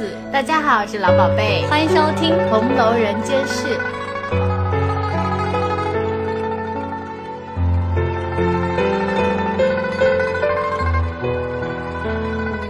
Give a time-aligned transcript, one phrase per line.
[0.00, 3.66] 子，大家好，我是老宝贝，欢迎收听《红楼人间事》。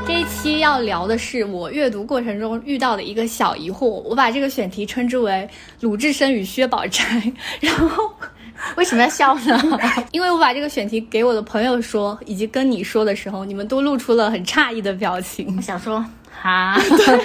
[0.04, 5.48] 这一期要聊的是我阅读过程中遇到的一个小疑惑，我把这个选题称之为
[5.82, 7.32] 鲁智深与薛宝钗。
[7.62, 8.12] 然后
[8.74, 9.78] 为什么要笑呢？
[10.10, 15.54] 因为我把这个选题给我的朋友说，以及跟你说的时候，你们都露出了很诧异的表情。
[15.56, 16.04] 我想说，
[16.42, 16.74] 哈，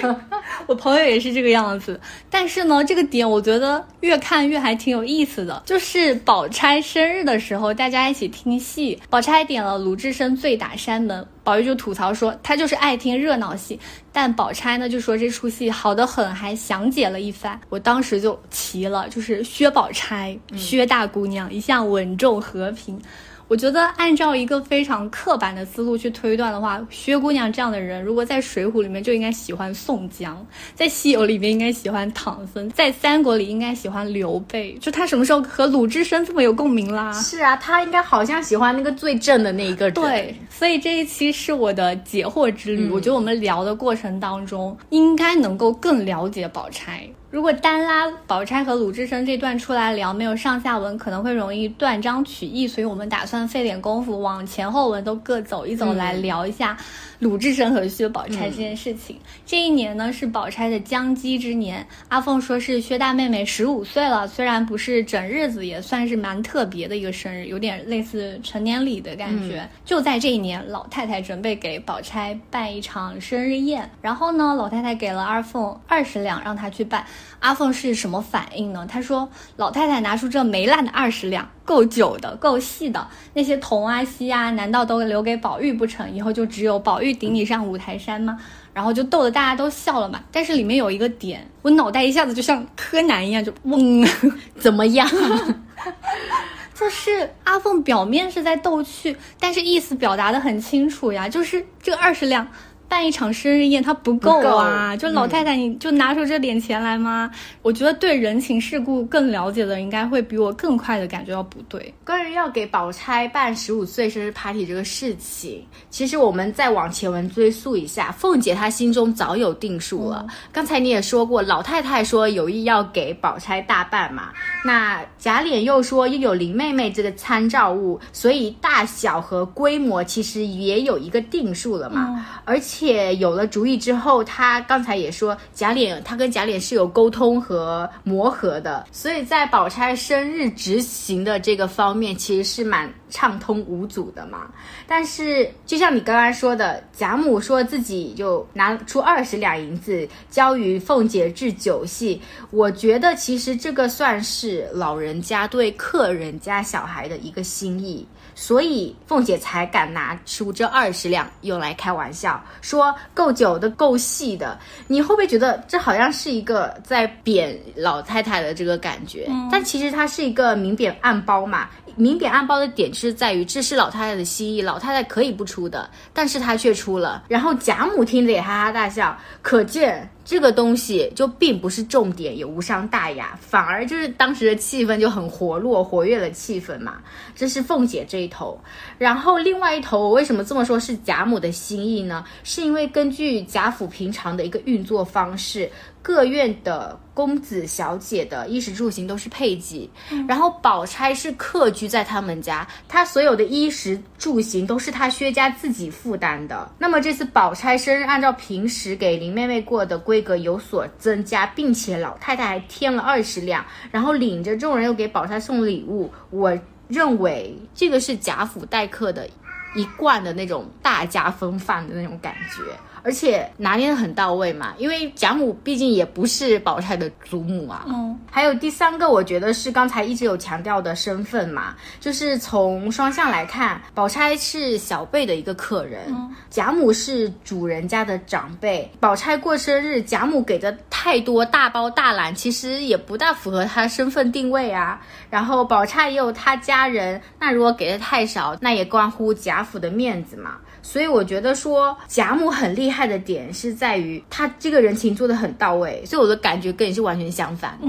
[0.68, 1.98] 我朋友也是这个样子，
[2.28, 5.62] 但是呢，这个点我觉得越看越还挺有意思的。
[5.64, 13.80] 就是宝钗生日的时候，大家一起听戏，宝钗点了鲁智深醉打山门，宝玉就吐槽说他就是爱听热闹戏，
[14.12, 17.58] 但宝钗呢就说这出戏好得很，还详解了一番。
[17.70, 23.00] 我当时就齐了，就是薛宝钗，薛大姑娘一向稳重和平。
[23.48, 30.44] 我觉得按照一个非常刻板的思路去推断的话，薛姑娘这样的人，如果在《水浒》里面就应该喜欢宋江，
[30.74, 34.72] 在《西游》里面应该喜欢唐僧，在《三国》里应该喜欢刘备。
[34.80, 37.12] 就他什么时候和鲁智深这么有共鸣啦？
[37.12, 39.94] 是啊，他应该好像喜欢那个最正的那一个人。
[39.94, 42.90] 对，所以这一期是我的解惑之旅。
[42.90, 47.08] 我觉得我们聊的过程当中，应该能够更了解宝钗。
[47.36, 56.74] 如果单拉宝钗和鲁智深这段出来聊，没有上下文，可能会容易断章取义，所以我们打算费点功夫往前后文都各走一走，来聊一下
[57.18, 59.18] 鲁智深和薛宝钗这件事情。
[59.46, 69.64] 这一年呢是宝钗的将笄之年，阿凤说是薛大妹妹十五岁了，虽然不是整日子，也算是蛮特别的一个生日，有点类似成年礼的感觉。
[69.84, 77.06] 就在这一年，老太太准备给宝钗办一场生日宴，然后呢，老太太给了阿凤二十两，让她去办。
[77.38, 78.84] 阿凤是什么反应呢？
[78.90, 86.12] 她说：“老太太拿出这没烂的二十两，够久的，够细的，那些铜啊、锡啊，难道都留给宝玉不成？
[86.12, 88.36] 以后就只有宝玉顶你上五台山吗？”
[88.76, 90.22] 然后就逗得大家都笑了嘛。
[90.30, 94.06] 但是里面有一个点，我脑袋一下子就像柯南一样，就嗡，
[94.60, 95.08] 怎么样？
[96.78, 102.46] 就是阿凤表面是在逗趣，但是意思表达的很清楚呀，就是这个二十两。
[102.88, 104.96] 办一场生日宴，它不够啊！
[104.96, 107.28] 就老太太，你就拿出这点钱来吗？
[107.62, 111.92] 我觉得对人情世故更了解的人，应该会比我更快的感觉到不对。
[112.04, 120.24] 关于要给宝钗办十五岁生日 party 这个事情，其实我们再往前文追溯一下，凤姐她心中早有定数了。
[120.52, 124.28] 刚才你也说过，老太太说有意要给宝钗大办嘛，
[124.64, 132.75] 那贾琏又说又有林妹妹这个参照物，所以大小和规模其实也有一个定数了嘛，而且。
[132.76, 144.50] 且有了主意之后，他刚才也说贾琏，他跟贾琏是有沟通和磨合的，所以在宝钗生日执行的这个方面，其实是蛮畅通无阻的嘛。
[144.86, 152.20] 但是就像你刚刚说的，贾母说自己就拿出二十两银子交于凤姐置酒席，
[152.50, 158.06] 我觉得其实这个算是老人家对客人家小孩的一个心意。
[158.38, 164.58] 所以凤姐才敢拿出这二十两用来开玩笑，说够久的、够细的。
[164.86, 169.26] 你会不会觉得这好像是一个在贬老太太的这个感觉？
[169.50, 171.70] 但其实它是一个明贬暗褒嘛。
[171.96, 177.24] 明贬暗褒的点是在于，这是老太太的心意，老太太可以不出的，但是她却出了。
[177.28, 180.08] 然后贾母听着也哈哈大笑，可见。
[180.26, 186.96] 这个东西就并不是重点，也无伤大雅，反而就是当时的气氛就很活络，活跃了气氛嘛。
[187.36, 188.60] 这是凤姐这一头，
[188.98, 192.24] 然后另外一头，我为什么这么说是贾母的心意呢？
[192.42, 195.70] 是因为根据贾府平常的一个运作方式。
[196.06, 199.90] 各院的公子小姐的衣食住行都是配给，
[200.28, 206.70] 然后宝钗是客居在他们家，她所有的衣食住行都是她薛家自己负担的。
[206.78, 216.08] 那么这次宝钗生日，按照平时给林妹妹过的规格有所增加，并且老太太还添了二十两，然后领着众人又给宝钗送礼物。
[216.30, 219.28] 我认为这个是贾府待客的
[219.74, 222.62] 一贯的那种大家风范的那种感觉。
[223.06, 227.84] 而且拿捏的很到位嘛，因为贾母毕竟也不是宝钗的祖母啊。
[227.86, 236.12] 嗯，还有第三个，我觉得是刚才一直有强调的身份嘛，就是从双向来看，宝钗是小辈的一个客人，
[236.50, 238.90] 贾母是主人家的长辈。
[238.98, 245.00] 宝钗过生日，贾母给的太多大包大揽，其实也不大符合她身份定位啊。
[245.30, 250.56] 然后宝钗也有她家人，那如果给的太少，那也关乎贾府的面子嘛。
[250.86, 257.88] 所以我觉得说贾母很厉害的点是在于她这个人情做的很到位，所以我的感觉跟你是完全相反的。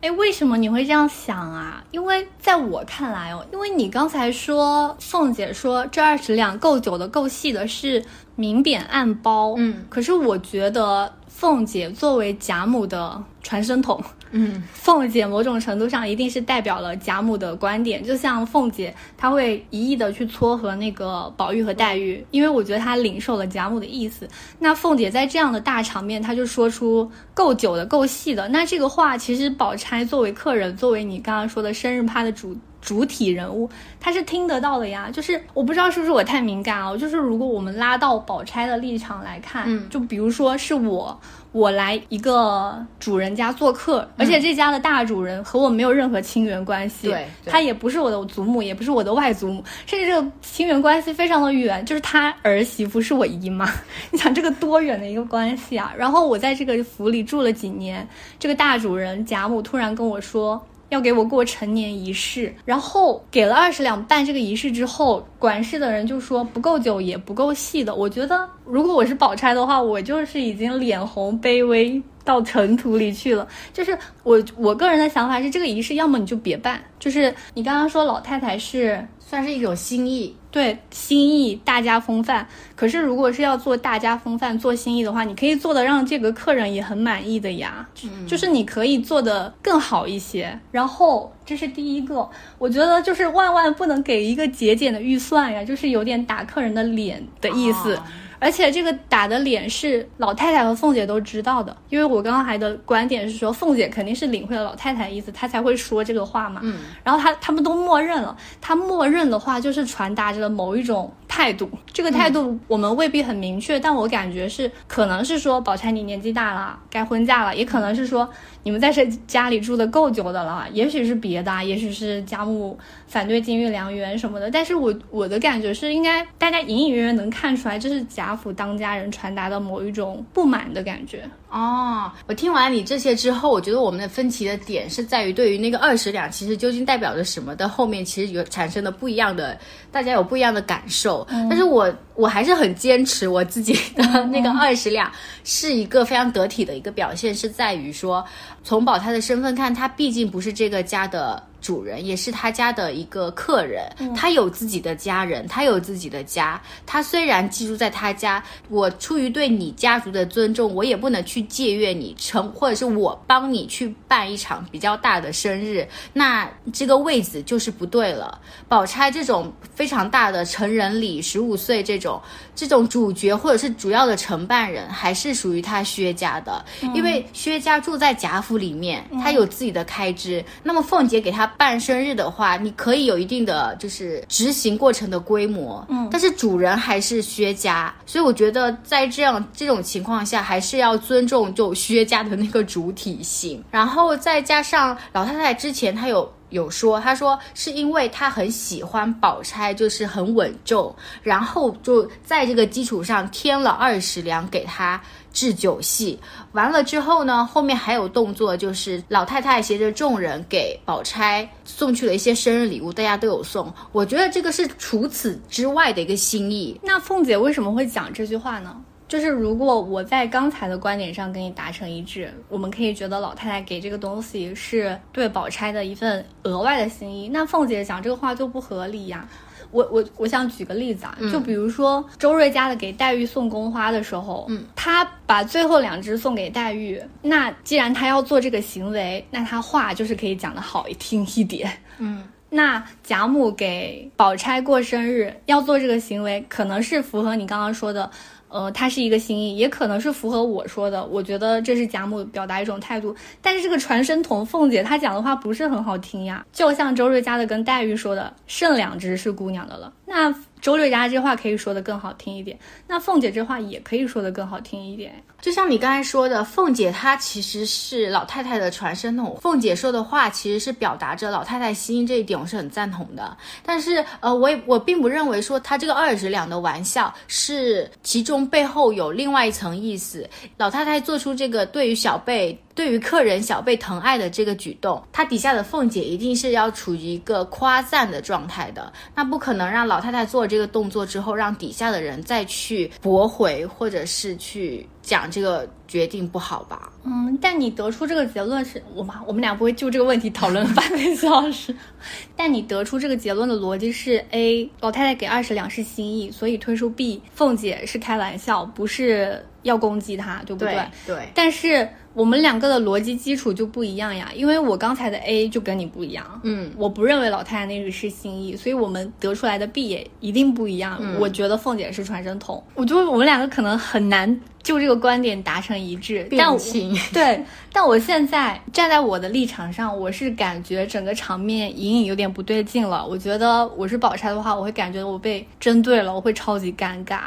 [0.00, 1.84] 哎，为什么你会这样想啊？
[1.90, 8.02] 因为在我看来哦，因为你刚才说凤姐说这二十两够久的、够细的，是
[8.34, 9.54] 明贬暗褒。
[9.58, 11.12] 嗯，可是我觉得。
[11.28, 14.02] 凤姐作为贾母的传声筒，
[14.38, 24.28] 嗯，凤姐某种程度上一定是代表了贾母的观点，就像凤姐，她会一意的去撮合那个宝玉和黛玉，因为我觉得她领受了贾母的意思。
[24.58, 32.54] 那凤姐在这样的大场面，她就说出够久的、够细的，那这个话其实宝钗作为客人，作为你刚刚说的生日趴的主。
[32.82, 33.68] 主体人物
[33.98, 41.18] 他是听得到的呀，就是我不知道是不是我太敏感啊，就是如果我们拉到宝钗的立场来看，嗯，就比如说是我，
[41.56, 53.66] 我来一个主人家做客，而且这家的大主人和我没有任何亲缘关系，对，他也不是我的祖母，也不是我的外祖母，甚至这个亲缘关系非常的远，就是他儿媳妇是我姨妈，
[54.12, 55.94] 你想这个多远的一个关系啊？
[55.96, 58.06] 然后我在这个府里住了几年，
[58.38, 60.62] 这个大主人贾母突然跟我说。
[60.88, 67.94] 要给我过成年仪式，然后给了二十两办这个仪式之后，管事的人就说不够久也不够细的。
[67.94, 73.46] 我觉得如果我是宝钗的话，我就是已经脸红卑微到尘土里去了。
[73.72, 79.06] 就是我我个人的想法是，这个仪式要么你就别办，就是你刚刚说老太太是。
[79.28, 82.48] 算是一种心意，对心意大家风范。
[82.74, 87.86] 可是如果是要做大家风范、做心意的话，你可以做的让这个客人也很满意的呀。
[88.26, 90.58] 就是你可以做的更好一些。
[90.70, 92.26] 然后这是第一个，
[92.56, 98.00] 我觉得就是万万不能给一个节俭的预算呀，就是有点打客人的脸的意思。
[98.38, 106.60] 而且这个打的脸是老太太和凤姐都知道的，因为我刚刚还的观点是说，凤姐肯定是领会了老太太的意思，她才会说这个话嘛。
[106.62, 118.28] 嗯，然后她他们都默认了，她默认的话就是传达着某一种态度，这个态度我们未必很明确，但我感觉是可能是说宝钗你年纪大了，该婚嫁了，也可能是说
[118.66, 122.76] 你们在这家里住的够久的了，也许是别的，也许是贾母
[123.06, 128.04] 反对金玉良缘什么的，但是我我的感觉是应该大家隐隐约约能看出来，这是。
[128.16, 132.10] 贾府当家人传达的某一种不满的感觉哦。
[132.26, 139.58] 我听完你这些之后，我觉得我们的分歧的点是在于对于那个二十两，其实究竟代表着什么的后面，其实有产生的不一样的，
[139.90, 141.26] 大家有不一样的感受。
[141.48, 145.10] 但是我我还是很坚持我自己的那个二十两
[145.44, 148.24] 是一个非常得体的一个表现，是在于说
[148.62, 151.42] 从宝钗的身份看，她毕竟不是这个家的。
[151.66, 156.62] 主人也是他家的一个客人，他有自己的家人，他有自己的家。
[156.86, 168.40] 他虽然寄住在他家，我出于对你家族的尊重，我也不能去借阅你成，或者是我帮你去办一场比较大的生日，那这个位子就是不对了。
[168.68, 172.22] 宝钗这种非常大的成人礼，十五岁这种
[172.54, 176.64] 这种主角或者是主要的承办人，还是属于他薛家的，
[176.94, 180.44] 因为薛家住在贾府里面，他有自己的开支。
[180.62, 181.52] 那么凤姐给他。
[181.56, 205.00] 办生日的话，你可以有一定的就是执行过程的规模，嗯，但是主人还是薛家，所以我觉得在这样这种情况下，还是要尊重就薛家的那个主体性，然后再加上老太太之前她有有说，她说是因为她很喜欢宝钗，就是很稳重，然后就在这个基础上添了二十两给她。
[205.32, 206.18] 置酒戏
[206.52, 213.70] 完了之后呢，后面还有动作，就是老太太携着众人给宝钗送去了一些生日礼物，大家都有送。
[213.92, 216.80] 我觉得这个是除此之外的一个心意。
[216.82, 218.80] 那凤姐为什么会讲这句话呢？
[219.08, 229.28] 就是如果我在刚才的观点上跟你达成一致，我们可以觉得老太太给这个东西是对宝钗的一份额外的心意，那凤姐讲这个话就不合理呀。
[229.72, 248.10] 我我我想举个例子啊，就比如说周瑞家的给黛玉送宫花的时候，嗯，他把最后两只送给黛玉，那既然他要做这个行为，那他话就是可以讲的好听一点，嗯，那贾母给宝钗过生日要做这个行为，可能是符合你刚刚说的。
[248.48, 251.04] 呃，它是一个心意，也可能是符合我说的。
[251.04, 256.44] 我觉得这是贾母表达一种态度，但是这个传声筒凤姐她讲的话不是很好听呀。
[256.52, 259.92] 就像周瑞家的跟黛玉说的，剩两只是姑娘的了。
[260.06, 260.34] 那
[260.66, 262.58] 周瑞家这话可以说的更好听一点，
[262.88, 265.14] 那凤姐这话也可以说的更好听一点。
[265.40, 273.36] 就像你刚才说的，凤姐她其实是老太太的传声筒，凤姐说的话其实是表达着老太太心意，这一点我是很赞同的。
[273.62, 280.28] 但是，呃，我也我并不认为说她这个二十两的玩笑是其中背后有另外一层意思。
[280.56, 282.60] 老太太做出这个对于小贝。
[282.76, 294.86] 对于客人小贝疼爱的这个举动，他底下的凤姐一定是要处于一个夸赞的状态的，那不可能让老太太做这个动作之后，让底下的人再去驳回或者是去。
[295.06, 296.90] 讲这个决定不好吧？
[297.04, 301.72] 嗯，但你得出这个结论是我们我们俩不会就这个问题讨论半个小时。
[302.34, 310.76] 但你得出这个结论的逻辑是：A 老太太给二十两是心意，所以推出 B 凤姐是开玩笑，不是要攻击她，对不对？
[311.06, 311.28] 对。
[311.32, 316.40] 但是我们两个的逻辑基础就不一样呀，因为我刚才的 A 就跟你不一样。
[316.44, 320.98] 嗯，我不认为老太太那个是心意，所以我们得出来的 B 也一定不一样。
[321.20, 324.40] 我觉得凤姐是传声筒，我觉得我们两个可能很难。
[324.66, 326.58] 就这个观点达成一致，但
[327.14, 327.40] 对，
[327.72, 333.06] 但我现在站在我的立场上，我是感觉整个场面隐隐有点不对劲了。
[333.06, 337.20] 我觉得我是宝钗的话，我会感觉我被针对了，我会超级尴尬。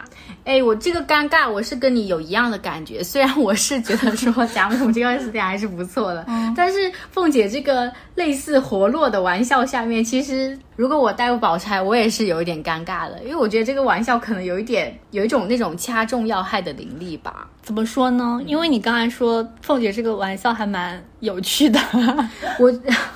[0.43, 3.01] 哎，我这个尴尬，我是跟你有一样的感觉。
[3.01, 6.25] 虽然我是觉得说贾母这个词典还是不错的，
[6.57, 10.59] 但是凤姐这个类似活络的玩笑下面，其实。
[10.79, 17.49] 如果我带入宝钗，我也是有一点尴尬的，因为我觉得这个玩笑可能有一点有一种那种掐中要害的凌厉吧。
[17.61, 18.41] 怎么说呢？
[18.45, 21.77] 因为你刚才说凤姐这个玩笑还蛮有趣的，
[22.59, 22.73] 我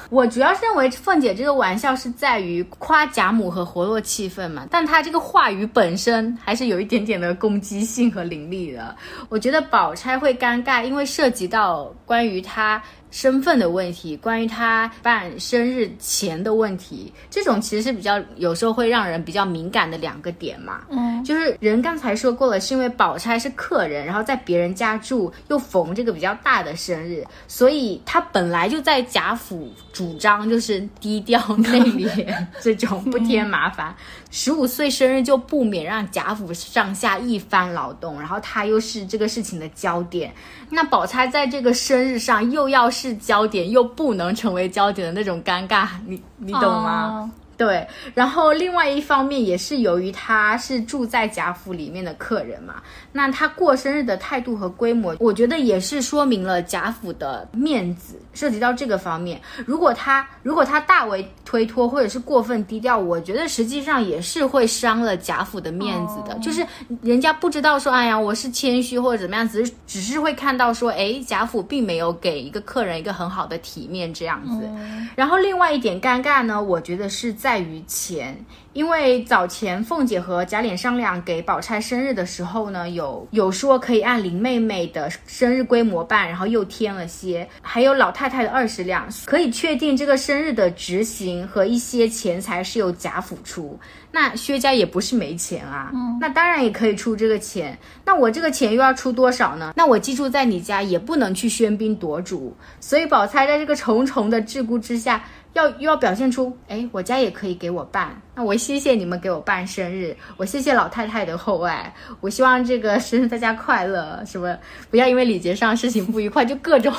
[0.10, 8.94] 我主要是认为凤姐这个玩笑是在于夸贾母和活络气氛嘛，但她这个话语本身还是有一点点的攻击性和凌厉的。
[9.30, 12.84] 我觉得宝钗会尴尬，因为涉及到关于她。
[13.14, 20.82] 身份的问题，关于他办生日前的问题，这种其实是比较有时候会让人比较敏感的两个点嘛。
[20.90, 33.96] 嗯，就是人刚才说过了，是因为宝钗是客人，然后在别人家住，又逢这个比较大的生日，所以他本来就在贾府主张就是低调内敛，这种不添麻烦。
[34.36, 40.34] 十五岁生日就不免让贾府上下一番劳动，然后他又是这个事情的焦点。
[40.72, 47.32] 那宝钗在这个生日上又要是焦点，又不能成为焦点的那种尴尬，你你懂吗？
[47.58, 52.82] 对，然后另外一方面也是由于他是住在贾府里面的客人嘛，
[53.12, 58.20] 那他过生日的态度和规模，我觉得也是说明了贾府的面子。
[58.34, 66.34] 涉及到这个方面，如果他如果他大为推脱或者是过分低调，我觉得实际上也是会伤了贾府的面子的。
[66.40, 66.66] 就是
[67.04, 74.68] 人家不知道说，哎呀，我是谦虚或者怎么样，只是只是会看到说，哎，贾府并没有给一个客人一个很好的体面这样子。
[75.16, 78.38] 然后另外一点尴尬呢，我觉得是在于钱。
[78.74, 93.80] 因为早前凤姐和贾琏商量给宝钗生日的时候呢，有有说可以按林妹妹的生日规模办，然后又添了些，还有老太太的二十两，可以确定这个生日的执行和一些钱财是由贾府出。
[94.12, 97.78] 那薛家也不是没钱啊，那当然也可以出这个钱。
[98.04, 99.74] 那我这个钱又要出多少呢？
[99.76, 105.24] 那我寄住在你家也不能去喧宾夺主，所以宝钗在这个重重的桎梏之下。
[105.54, 114.58] 要又要表现出，哎，我家也可以给我办，那我谢谢你们给我办生日，我谢谢老太太的厚爱，我希望这个生日大家快乐，什么
[114.90, 116.92] 不要因为礼节上事情不愉快，就各种，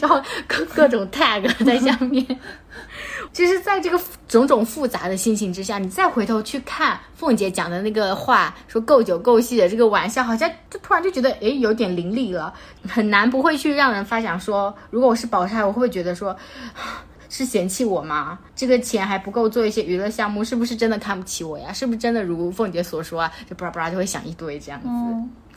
[0.00, 2.26] 然后各各种 tag 在下面。
[3.32, 12.52] 其实，在这个种种复杂的心情之下，你再回头去看凤姐讲的那个话，说够久够细的这个玩笑，好像就突然就觉得，哎，有点凌厉了，
[12.88, 16.36] 很难不会去让人发想说，如果我是宝钗，我会觉得说。
[17.32, 18.38] 是嫌弃我吗？
[18.54, 21.72] 这个钱还不够做一些娱乐项目，是不是真的看不起我呀？
[21.72, 23.32] 是不是真的如凤姐所说啊？
[23.48, 24.86] 就巴拉巴拉就会想一堆这样子。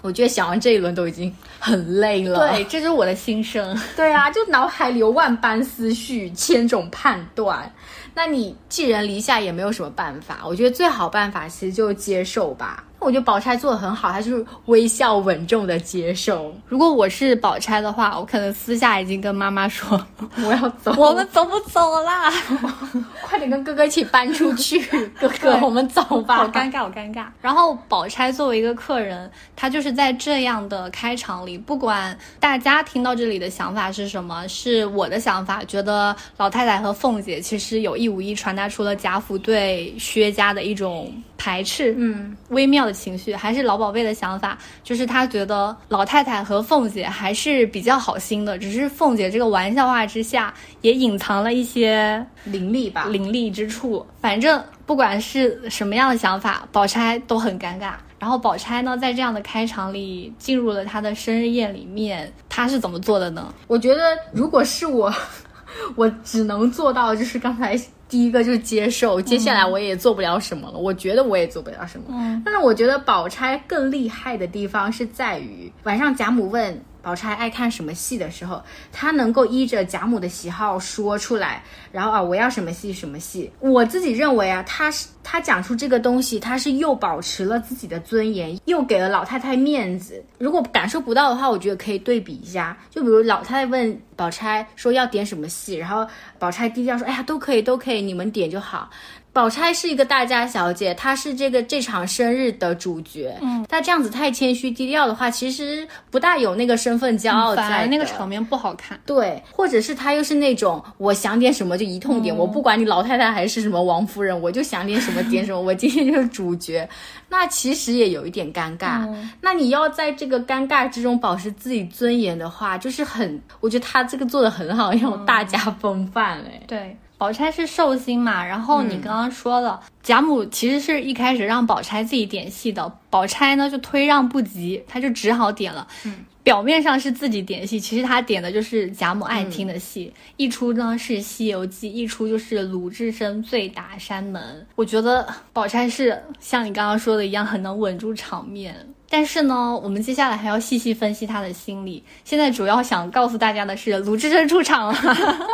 [0.02, 2.52] 我觉得想完这一轮都已经很累了。
[2.52, 3.78] 对，这就是我的心声。
[3.98, 7.70] 对啊，就脑海里有万般思绪，千种判断。
[8.14, 10.44] 那你寄人篱下也没有什么办法。
[10.46, 12.86] 我觉得最好办法其实就接受吧。
[13.06, 16.52] 我觉得宝钗做的很好，她就是微笑稳重的接受。
[16.68, 20.04] 如果我是宝钗的话，我可能私下已经跟妈妈说
[20.44, 22.34] 我要走，我们走不走啦？
[23.22, 24.84] 快点跟哥哥一起搬出去，
[25.20, 26.38] 哥哥，我们走吧。
[26.38, 27.26] 好尴尬，好尴尬。
[27.42, 41.14] 然后宝钗作为一个客人，她就是在这样的开场里，不管大家听到这里的想法是什么，是我的想法，觉得老太太和凤姐其实有意无意传达出了贾府对薛家的一种。
[41.38, 54.04] 排斥，嗯，微妙的情绪，还是老宝贝的想法，就是他觉得老太太和凤姐还是比较好心的，只是凤姐这个玩笑话之下也隐藏了一些凌厉吧，凌厉之处。
[54.22, 57.94] 反正不管是什么样的想法，宝钗都很尴尬。
[58.18, 63.54] 然后宝钗呢，在这样的开场里进入了她的生日宴里面，她是怎么做的呢？
[63.68, 65.14] 我觉得如果是我，
[65.96, 67.80] 我只能做到就是刚才。
[68.08, 70.78] 第一个就是接受，接下来我也做不了什么了。
[70.78, 72.06] 我觉得我也做不了什么。
[72.10, 83.52] 嗯，但是我觉得宝钗更厉害的地方是在于，晚上贾母问宝钗爱看什么戏的时候，她能够依着贾母的喜好说出来，然后啊，我要什么戏什么戏。
[83.60, 90.26] 我自己认为啊，她是她讲出这个东西，她是又保持了自己的尊严，又给了老太太面子。
[90.40, 96.08] 如果感受不到的话，我觉得可以对比一下，就比如老太太问宝钗说要点什么戏，然后
[96.40, 98.90] 宝钗低调说，哎呀，都可以，都可以，你们点就好。
[99.36, 103.38] 宝钗是一个大家小姐，她是这个这场生日的主角。
[103.42, 108.98] 嗯，她这样子太谦虚低调的话，其实不大有那个身份骄傲在，那个场面不好看。
[109.06, 116.88] 对，或者是她又是那种我想点什么就一通点，我不管你老太太还是什么王夫人，我就想点什么点什么，我今天就是主角。
[117.28, 119.06] 那其实也有一点尴尬。
[119.42, 126.62] 那你要在这个尴尬之中保持自己尊严的话，就是很，我觉得她这个做的很好， 有大家风范哎。
[126.66, 126.98] 对。
[127.18, 135.88] 宝钗是寿星嘛，然后你刚刚说了，贾母其实是一开始让宝钗自己点戏的，宝钗呢就推让不及，她就只好点了。
[136.06, 140.14] 嗯，表面上是自己点戏，其实她点的就是贾母爱听的戏。
[140.36, 144.68] 一出呢是《西游记》，一出就是鲁智深醉打山门。
[144.76, 148.76] 我觉得宝钗是像你刚刚说的一样，很能稳住场面。
[149.16, 152.04] 但是呢，我们接下来还要细细分析他的心理。
[152.26, 154.94] 现在主要想告诉大家的是，鲁智深出场了。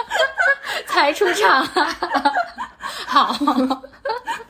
[0.90, 1.64] 才出场，
[3.06, 3.38] 好。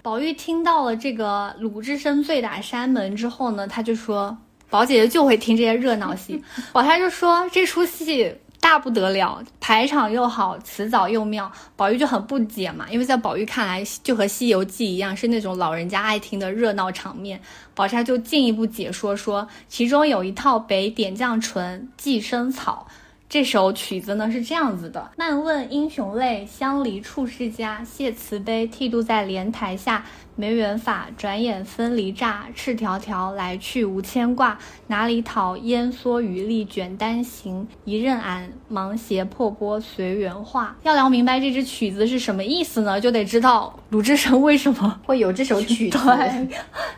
[0.02, 4.38] 宝玉听到了这个鲁智深醉打山门之后呢，他就说
[4.72, 6.42] ：“宝姐姐就会听这些热闹戏。”
[6.72, 17.42] 宝钗就说：“这出戏大不得了，排场又好，词藻又妙。”宝玉就很不解嘛，因为在宝玉看来，就和《西游记》一样，是那种老人家爱听的热闹场面。
[17.74, 22.86] 宝钗就进一步解说说，其中有一套《北点绛唇·寄生草》。
[23.28, 27.82] 这首曲子呢是这样子的：漫问英雄泪，相离处世家。
[27.84, 30.06] 谢慈悲，剃度在莲台下。
[30.36, 32.48] 没缘法，转眼分离乍。
[32.56, 34.58] 赤条条来去无牵挂，
[34.88, 37.68] 哪里讨烟蓑雨笠卷单行？
[37.86, 40.76] 一任俺芒鞋破钵随缘化。
[40.84, 45.98] 要聊明白这支曲子是什么意思呢，就得知道鲁智深为什么 会有这首曲子。
[46.04, 46.50] 对，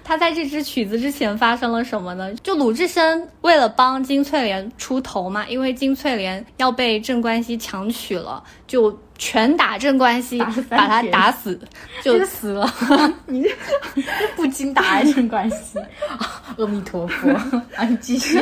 [0.03, 2.33] 他在这支曲子之前发生了什么呢？
[2.35, 8.97] 就鲁智深为了帮金翠莲出头嘛，因为金翠莲要被镇关西强娶了，就。
[9.23, 10.37] 拳打镇关西，
[10.69, 11.57] 把他打死，
[12.03, 12.69] 就死了。
[13.25, 13.45] 你
[14.35, 15.79] 不禁打镇关西，
[16.59, 17.29] 阿弥陀佛，
[17.75, 18.37] 啊，你继续。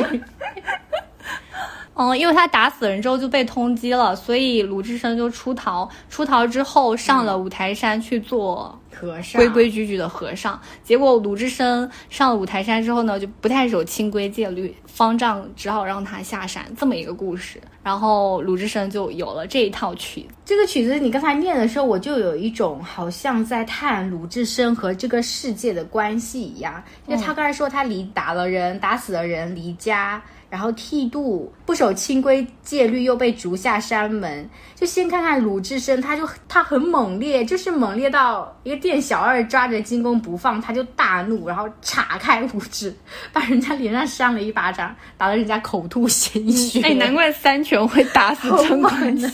[1.94, 5.88] 嗯，因为他打死人之后就被通缉了，所以鲁智深就出逃。
[6.08, 10.58] 出逃之后上了五台山去做和尚，规规矩矩的和尚。
[10.82, 16.64] 结果鲁智深上了五台山之后呢，就不太守清规戒律，方丈只好让他下山。
[16.78, 20.26] 这么一个故事，然后鲁智深就有了这一套曲。
[20.46, 26.82] 这个曲子你刚才念的时候，我就有一种好像在探鲁智深和这个世界的关系一样。
[27.06, 30.22] 因为他刚才说他离打了人，打死了人，离家。
[30.52, 34.46] 然后剃度不守清规戒律，又被逐下山门。
[34.74, 42.94] 就先看看鲁智深，他就他很猛烈，就是猛烈到一个店小二抓着金弓不放，他就大怒，然后叉开五指，
[43.32, 46.82] 把人家脸上扇了一巴掌，打得人家口吐鲜血。
[46.82, 49.32] 哎，难怪三拳会打死贞观呢。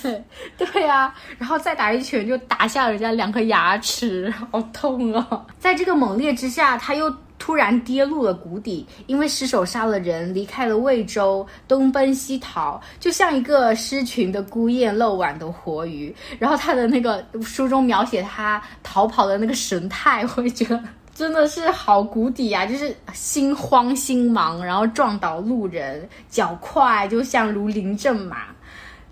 [0.57, 5.45] 对呀，然后再打一拳就打下人家两颗牙齿，好痛啊！
[5.59, 7.13] 在这个猛烈之下，他又。
[7.39, 16.15] 突然跌入了谷底，因为失手杀了人，离开了魏州，东奔西逃，就像一个失群的孤雁漏网的活鱼。
[16.39, 20.83] 然后他的那个书中描写他逃跑的那个神态，我也觉得
[21.15, 22.67] 真的是好谷底啊！
[22.67, 28.47] 就是心慌心忙，然后撞倒路人，脚快就像如临阵马。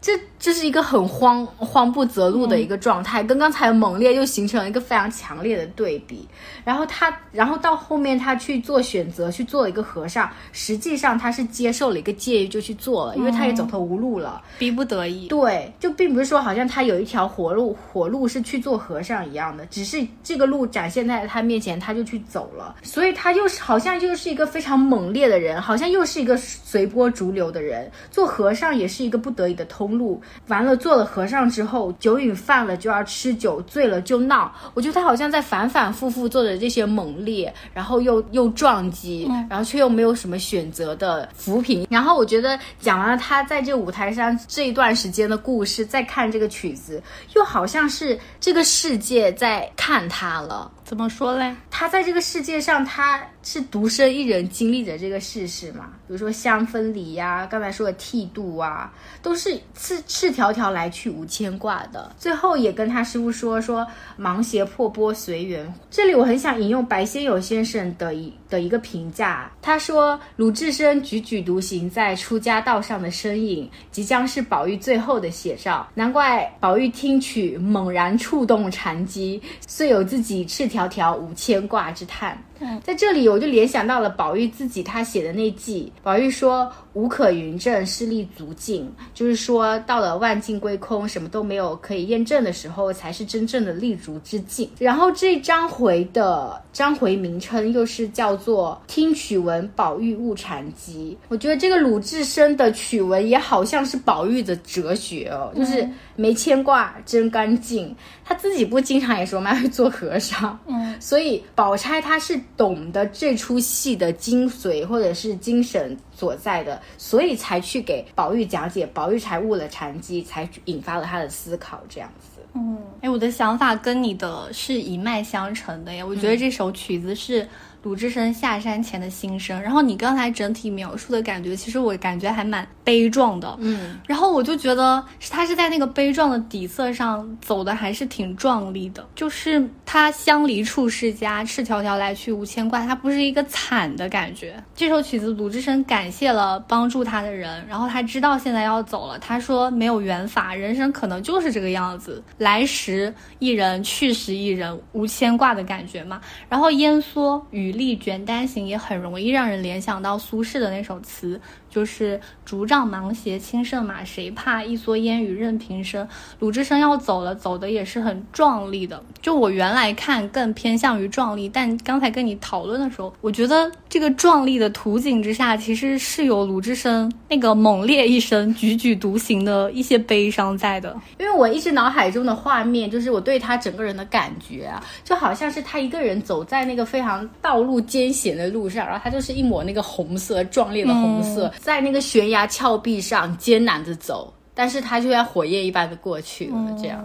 [0.07, 6.25] 这这是一个很慌慌不择路的一个状态，跟刚才猛烈又形成了一个非常强烈的对比。
[6.63, 15.27] 然后他，然后到后面他去做选择，去做一个和尚，实际上他是接受了一个戒律就去做了，因为他也走投无路了，逼不得已。
[15.27, 22.77] 对，就并不是说好像他有一条活路，活路是去做和尚一样的，只是这个路展现在他面前，他就去走了。
[22.85, 27.91] 所以他又是好像又是一个非常猛烈的人，好像又是一个随波逐流的人。
[28.13, 29.96] 做和尚也是一个不得已的通。
[29.97, 34.53] 路完了，做了和尚之后，酒瘾犯了就要吃酒，醉了就闹。
[34.75, 41.87] 我觉得他好像在反反复复做的这些猛烈，然后又又撞击，然后却又没有什么选择的扶贫。
[41.91, 47.03] 然后我觉得讲完了他在这五台山这一段时间的故事，再看这个曲子，
[47.35, 50.71] 又好像是这个世界在看他了。
[50.85, 51.55] 怎么说嘞？
[51.71, 53.21] 他在这个世界上，他。
[53.47, 55.93] 是独身一人经历着这个世事嘛。
[56.09, 62.11] 比如说香分离呀，刚才说的剃度啊，都是赤赤条条来去无牵挂的。
[62.19, 65.73] 最后也跟他师傅说说芒鞋破钵随缘。
[65.89, 75.89] 这里我很想引用白先勇先生的一的一个评价，他说鲁智深踽踽独行在出家道上的身影，即将是宝玉最后的写照。
[75.95, 82.37] 难怪宝玉听曲猛然触动禅机，遂有自己赤条条无牵挂之叹。
[82.83, 85.93] 在这里，我就联想到了宝玉自己他写的那记。
[86.03, 94.69] 宝玉说：“无可云证，是立足境。”就是说，到了万境归空，什么都没有可以验证的时候，才是真正的立足之境。
[94.79, 101.15] 然后这章回的章回名称又是叫做“听曲文宝玉悟禅机”。
[101.29, 107.95] 我觉得这个鲁智深的曲文也好像是宝玉的哲学哦，就是没牵挂，真干净。
[108.25, 110.59] 他自己不经常也说嘛，会做和尚。
[110.67, 112.41] 嗯，所以宝钗她是。
[112.57, 122.41] 懂得这出戏的精髓或者是精神所在的，所以才去给宝玉讲解，宝玉才悟了禅机，才引发了他的思考，这样子。
[122.55, 126.07] 嗯，哎，我的想法跟你的是一脉相承的呀。
[126.07, 127.47] 我觉得这首曲子是。
[127.83, 139.07] 鲁智深下山前的心声，然后你刚才整体描述的感觉，其实我感觉还蛮悲壮的，嗯，然后我就觉得他是在那个悲壮的底色上走的，还是挺壮丽的。
[139.15, 144.61] 就是他相离处是家，赤条条来去无牵挂，他不是一个惨的感觉。
[144.75, 156.21] 这首曲子，鲁智深感谢了帮助他的人，然后他知道现在要走了，他说没有缘法，人生可能就是这个样子，来时一人，去时一人，无牵挂的感觉嘛。
[156.49, 157.76] 然后烟蓑雨。
[157.77, 161.41] 力卷单行也很容易让人联想到苏轼的那首词。
[161.77, 164.65] 就是竹杖芒鞋轻胜马，谁怕？
[164.65, 166.09] 一蓑烟雨任平生。
[166.39, 168.99] 鲁智深要走了，走的也是很壮丽的。
[169.21, 180.99] 就我原来看更偏向于壮丽，但刚才跟你讨论的时候，我觉得这个壮丽的图景之下，其实是有鲁智深那个猛烈一生、踽踽独行的一些悲伤在的。
[181.19, 191.53] 因为我一直脑海中的画面，就是我对他整个人的感觉啊，就好像是他一个人走在那个非常道路艰险的路上，然后他就是一抹那个红色，壮烈的红色。
[191.67, 196.77] 在那个悬崖峭壁上艰难的走，但是他就像火焰一般的过去了。
[196.81, 197.05] 这样，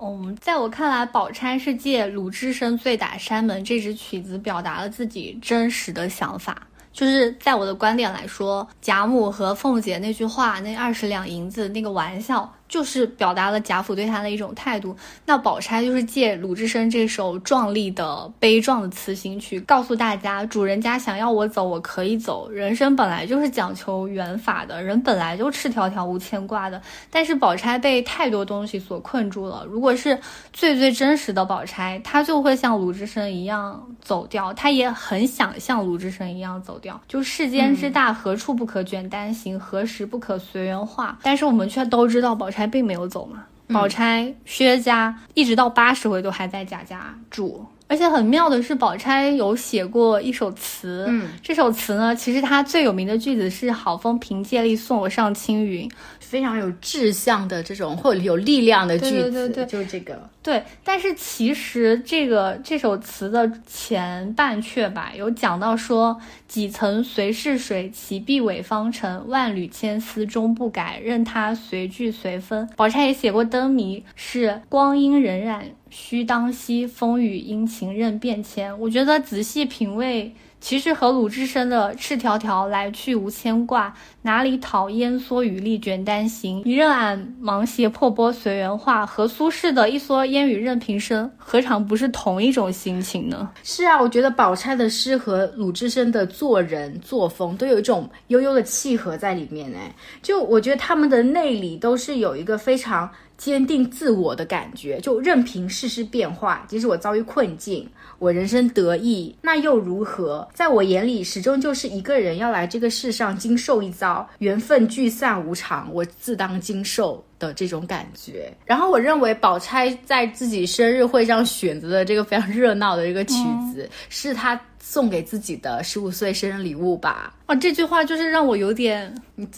[0.00, 6.66] 嗯，在我看来，宝钗是借鲁智深醉打山门这支曲子，表达了自己真实的想法。
[6.92, 12.52] 就是在我的观点来说，贾母和凤姐那句话，那二十两银子那个玩笑。
[12.72, 14.96] 就是表达了贾府对他的一种态度。
[15.26, 22.48] 那宝钗就是借鲁智深这首壮丽的悲壮的词行曲，告诉大家，主人家想要我走，我可以走。
[22.48, 26.80] 人生本来就是讲求缘法的，人本来就赤条条无牵挂的。
[27.10, 29.66] 但是宝钗被太多东西所困住了。
[29.68, 30.18] 如果是
[30.50, 34.50] 最最真实的宝钗，她就会像鲁智深一样走掉。
[34.54, 36.98] 她也很想像鲁智深一样走掉。
[37.06, 39.60] 就世间之大，何处不可卷单行？
[39.60, 41.18] 何时不可随缘化？
[41.22, 42.61] 但是我们却都知道宝钗。
[42.66, 55.90] 并没有走嘛，宝钗、薛家一直到八十回都还在贾家住，而且很妙的是，宝钗有写过一首词，嗯，这首词呢，其实它最有名的句子是“好风凭借力送我上青云”，
[56.32, 60.18] 非常有志向的这种或者有力量的句子，对对对，就是这个。
[60.42, 66.18] 对，但是其实这个这首词的前半阙吧，有讲到说
[66.48, 69.28] 几层随逝水，其必伪方成。
[69.28, 72.66] 万缕千丝终不改，任它随聚随分。
[72.76, 78.80] 宝钗也写过灯谜，是光阴荏苒须当惜，风雨阴晴任变迁。
[78.80, 80.34] 我觉得仔细品味。
[80.62, 86.62] 其实和鲁智深的“赤条条来去无牵挂，哪里讨烟蓑雨笠卷单行？
[86.64, 93.50] 一任俺芒鞋破钵随缘化”和苏轼的一蓑烟雨任平生，何尝不是同一种心情呢？
[93.64, 103.10] 是啊，我觉得宝钗的诗和鲁智深的做人作风都有一种悠悠的契合在里面哎，就我觉得他们的内里都是有一个非常。
[103.42, 107.88] 坚定自我的感觉，就任凭世事变化，即使我遭遇困境，
[108.20, 110.48] 我人生得意，那又如何？
[110.54, 118.56] 在我眼里，始终就是一个人要来这个世上经受一遭，缘分聚散无常，我自当经受的这种感觉。
[118.64, 123.34] 然后，我认为宝钗在自己生日会上选择的这个非常热闹的这个曲
[123.74, 127.34] 子，是她送给自己的十五岁生日礼物吧？
[127.46, 129.12] 啊，这句话就是让我有点，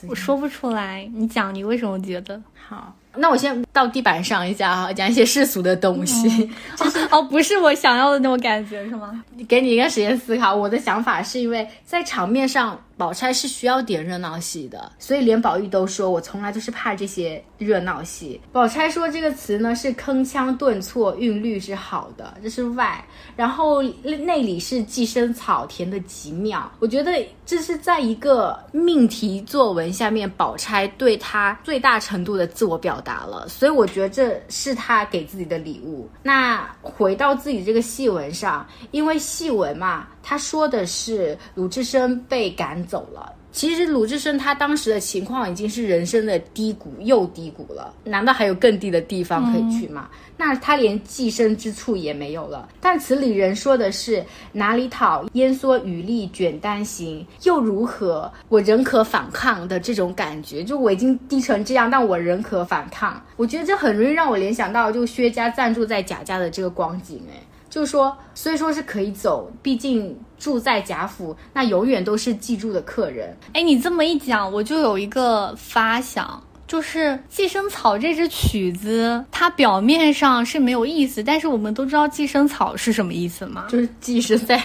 [0.09, 1.07] 我说不出来。
[1.15, 2.97] 你讲，你为什么觉得好？
[3.17, 6.51] 那我先到地板上一下哈，讲一些世俗的东西。
[6.77, 9.23] 就是哦，不是我想要的那种感觉，是吗？
[9.49, 10.55] 给你一个时间思考。
[10.55, 23.05] 我的想法是因为在场面上宝钗是需要点热闹戏的，所以连宝玉都说：“我从来都是怕这些热闹戏。”宝钗说这个词呢是铿锵顿挫，韵律是好的，这是外，
[23.37, 26.71] 然后内里是寄生草填的极妙。
[26.79, 27.13] 我觉得
[27.45, 36.09] 这是在一个命题作文下面，宝钗对她最大程度的自我表达了，所以我觉得这是她给自己的礼物。
[36.23, 42.85] 那回到自己这个戏文上，因为戏文嘛，他说的是鲁智深被赶。
[42.87, 43.33] 走了。
[43.51, 50.09] 其实鲁智深他当时的情况已经是人生的低谷又低谷了，难道还有更低的地方可以去吗？
[50.37, 52.69] 那他连寄生之处也没有了。
[52.81, 58.31] 但词里人说的是哪里讨烟蓑雨笠卷单行，又如何？
[58.49, 63.23] 我仍可反抗的这种感觉，就我已经低成这样，但我仍可反抗。
[63.37, 67.41] 我觉得这很容易让我联想到就薛家暂住在贾家的这个光景，哎。
[67.75, 73.37] 就是说，虽说是可以走，毕竟住在贾府，那永远都是记住的客人。
[73.53, 76.41] 哎，你这么一讲，我就有一个发想。
[76.67, 76.99] 就是
[77.29, 83.67] 《寄生草》这支曲子，它表面上是没有意思，但是我们都知道寄生草是什么意思吗？
[83.69, 84.61] 就是寄生在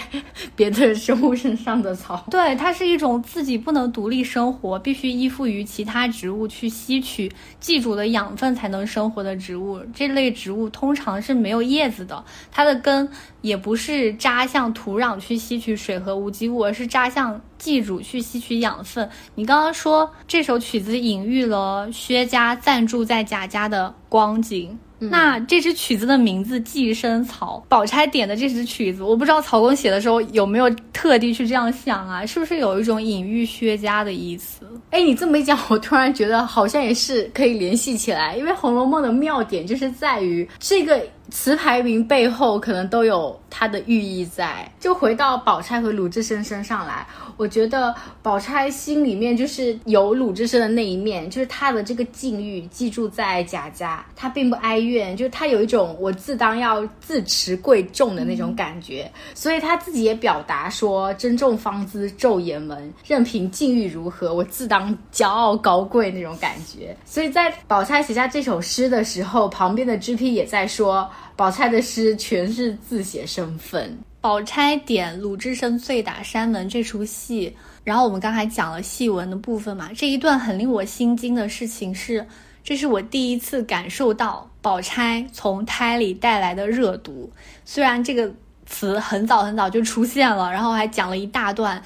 [0.56, 2.24] 别的生物身上的草。
[2.30, 9.80] 对，它是一种自己不能独立生活，必须依附于其他植物去吸取寄主的养分才能生活的植物。
[9.94, 13.08] 这类植物通常是没有叶子的，它的根
[13.42, 17.40] 也不是扎向土壤去吸取水和无机物，而是扎向。
[17.60, 19.08] 祭主去吸取养分。
[19.36, 24.76] 你刚刚说这首曲子隐喻了薛家暂住在贾家的光景。
[25.02, 32.26] 那这支曲子的名字《寄生草》，宝钗点的这支曲子，我不知道曹公写的时候有没有特地去这样想啊？
[32.26, 34.66] 是不是有一种隐喻薛家的意思？
[34.90, 41.02] 哎，你这么一讲，我突然觉得好像也是可以联系起来，因为《红楼梦》的妙点就是在于这个。
[41.30, 44.68] 词牌名背后可能都有它的寓意在。
[44.80, 47.06] 就回到宝钗和鲁智深身上来，
[47.40, 59.10] 我觉得宝钗心里面就是有鲁智深的那一面，就是他的这个境遇，寄住在贾家，他并不哀怨，就是他有一种我自当要自持贵重的那种感觉。
[59.34, 71.08] 所以他自己也表达说：“珍重芳姿昼颜门，任凭境遇如何，我自当骄傲高贵那种感觉。”所以在宝钗写下这首诗的时候，旁边的知批也在说。
[71.36, 73.98] 宝钗的诗全是自写身份。
[74.20, 82.26] 宝钗点鲁智深醉打山门这出戏，然后我们刚才讲了戏文的部分嘛，这一段很令我心惊的事情是，
[82.62, 87.32] 这是我第一次感受到宝钗从胎里带来的热毒。
[87.64, 88.30] 虽然这个
[88.66, 91.82] 词很早很早就出现了，然后还讲了一大段。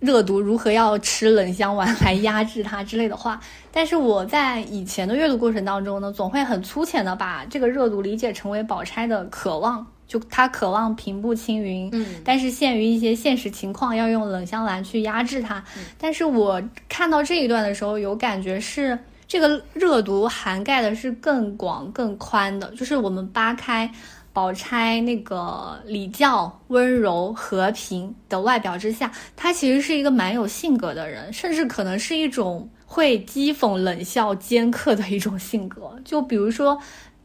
[0.00, 15.64] 热毒如何要吃冷香丸来压制它之类的话，但是我在以前的阅读过程当中呢，总会很粗浅的把这个热毒理解成为宝钗的渴望，就他渴望平步青云，嗯，但是限于一些现实情况，要用冷香兰去压制它。
[15.96, 23.90] 但是我看到这一段的时候，有感觉是这个热毒涵盖的是更广更宽的，就是我们扒开。
[24.34, 36.00] 宝钗那个礼教温柔和平的外表之下，她其实是一个蛮有性格的人，甚至可能是一种会讥讽、冷笑、尖刻的一种性格。
[36.02, 36.78] 就比如说，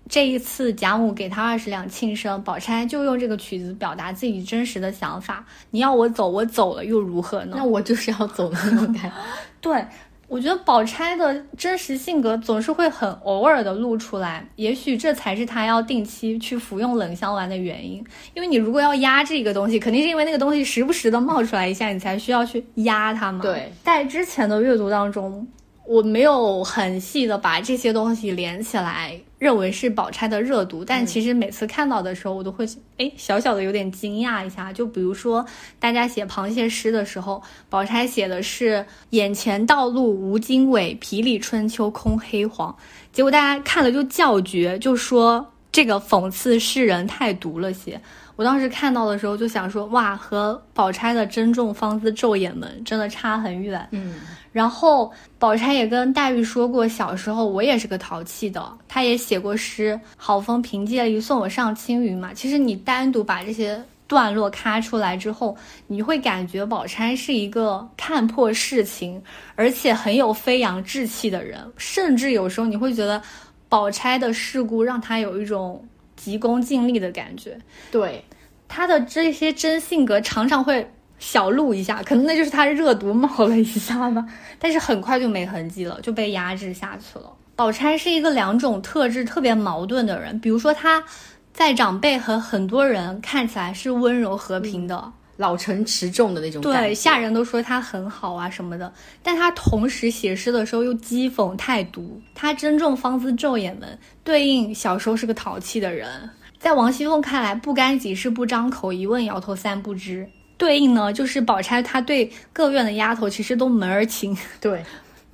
[0.09, 7.55] 这一次贾母给他二十两庆生，宝钗就用这个曲子表达自己真实的想法：你要我走，我走了又如何呢？
[7.57, 9.11] 那我就是要走的那种感觉。
[9.61, 9.85] 对。
[10.29, 18.03] 我觉得宝钗的真实性格总是会很偶尔的露出来，也许这才是她要定期去服用冷香丸的原因。
[18.33, 23.41] 因为你如果要压制一个东西，肯定是因为那个东西时不时的冒出来一下，你才需要去压它嘛。
[23.41, 25.47] 对，在之前的阅读当中。
[25.87, 34.73] 我没有很细的把这些东西连起来，认为是宝钗的热度，但其实每次看到的时候，我都会哎小小的有点惊讶一下。
[34.73, 35.45] 就比如说
[35.79, 42.75] 大家写螃蟹诗的时候，宝钗写的是“眼前道路无经纬，皮里春秋空黑黄”，
[43.13, 48.01] 结果大家看了就叫绝，就说这个讽刺世人太毒了些。
[48.37, 53.85] 我当时看到的时候就想说，哇，和宝钗的“珍重方姿昼眼门”真的差很远。
[53.91, 54.15] 嗯。
[54.53, 58.63] 然后，宝钗也跟黛玉说过，小时候我也是个淘气的。
[58.87, 69.21] 她也写过诗：“好风凭借力，送我上青云。”嘛，其实你单独把这些段落咔出来之后，你会感觉宝钗是一个看破世情，
[69.55, 71.59] 而且很有飞扬志气的人。
[71.75, 73.21] 甚至有时候你会觉得，
[73.67, 75.83] 宝钗的世故让她有一种
[76.17, 77.57] 急功近利的感觉。
[77.89, 78.25] 对，
[78.67, 80.91] 他的这些真性格常常会。
[81.19, 84.23] 小露一下，可能那就是他热毒冒了一下吧，
[84.59, 87.33] 但是很快就没痕迹了，就被压制下去了。
[87.55, 91.03] 宝钗是一个两种特质特别矛盾的人，比如说她
[91.51, 96.79] 在长辈和很多人看起来是温柔和平的，老成持重的那种感觉。
[96.79, 98.91] 对，下人都说他很好啊什么的，
[99.23, 102.21] 但他同时写诗的时候又讥讽太毒。
[102.35, 106.29] 他珍重方姿昼眼门，对应小时候是个淘气的人。
[106.59, 110.27] 在王熙凤看来，不干己事不张口，一问摇头三不知。
[110.57, 114.35] 对应呢，就是宝钗她对各院的丫头其实都门儿清。
[114.59, 114.83] 对，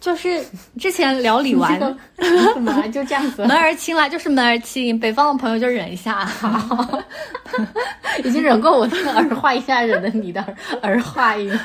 [0.03, 0.43] 就是
[0.77, 1.79] 之前聊李纨，
[2.53, 3.45] 怎么就这样子？
[3.45, 4.99] 门儿清了，就是门儿清。
[4.99, 7.01] 北方的朋友就忍一下，好，
[8.21, 10.45] 已经忍过我的儿化音，现在忍的你的
[10.81, 11.57] 儿化音。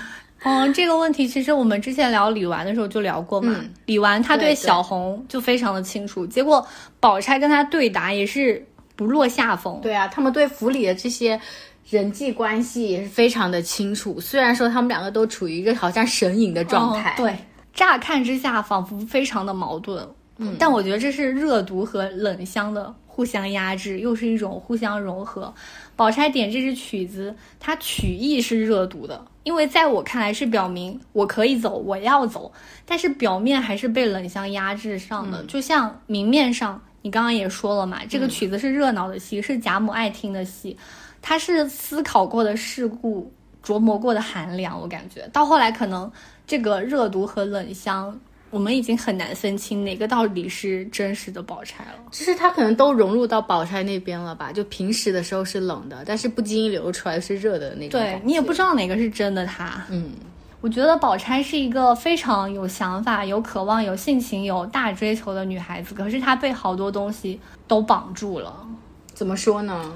[0.44, 3.56] 嗯，这个问题其实我们之前聊李纨的时候就聊过嘛。
[3.86, 6.64] 李纨她对小红就非常的清楚，结果
[7.00, 9.80] 宝钗跟她对答也是不落下风。
[9.82, 11.40] 对啊，他们对府里的这些
[11.90, 14.20] 人际关系也是非常的清楚。
[14.20, 17.36] 虽然说他们两个都处于一个好像神隐的状态，对，
[17.78, 20.04] 乍看之下仿佛非常的矛盾。
[20.38, 25.54] 嗯，但我觉得这是热毒和冷香的互相压制，又是一种互相融合。
[25.94, 29.24] 宝钗点这支曲子，它曲意是热毒的。
[29.44, 32.50] 因为在我看来是表明我可以走，我要走，
[32.84, 35.42] 但是表面还是被冷香压制上的。
[35.44, 40.76] 就像明面上，你刚刚也说了嘛，这个曲子是热闹的戏，是贾母爱听的戏，
[41.22, 43.32] 它是思考过的事故，
[43.64, 44.80] 琢磨过的寒凉。
[44.80, 46.10] 我感觉到后来，可能
[46.48, 48.18] 这个热毒和冷香。
[48.50, 51.98] 我们已经很难分清哪个到底是真实的宝钗了。
[52.10, 54.50] 其实它可能都融入到宝钗那边了吧？
[54.50, 58.00] 就平时的时候是冷的，但是不经意流出来是热的那种。
[58.00, 59.44] 对你也不知道哪个是真的。
[59.44, 60.12] 她，嗯，
[60.62, 65.94] 我觉得宝钗是一个非常有想法、有渴望、有性情、有大追求的女孩子。
[65.94, 68.66] 可是她被好多东西都绑住了。
[69.12, 69.92] 怎么说呢？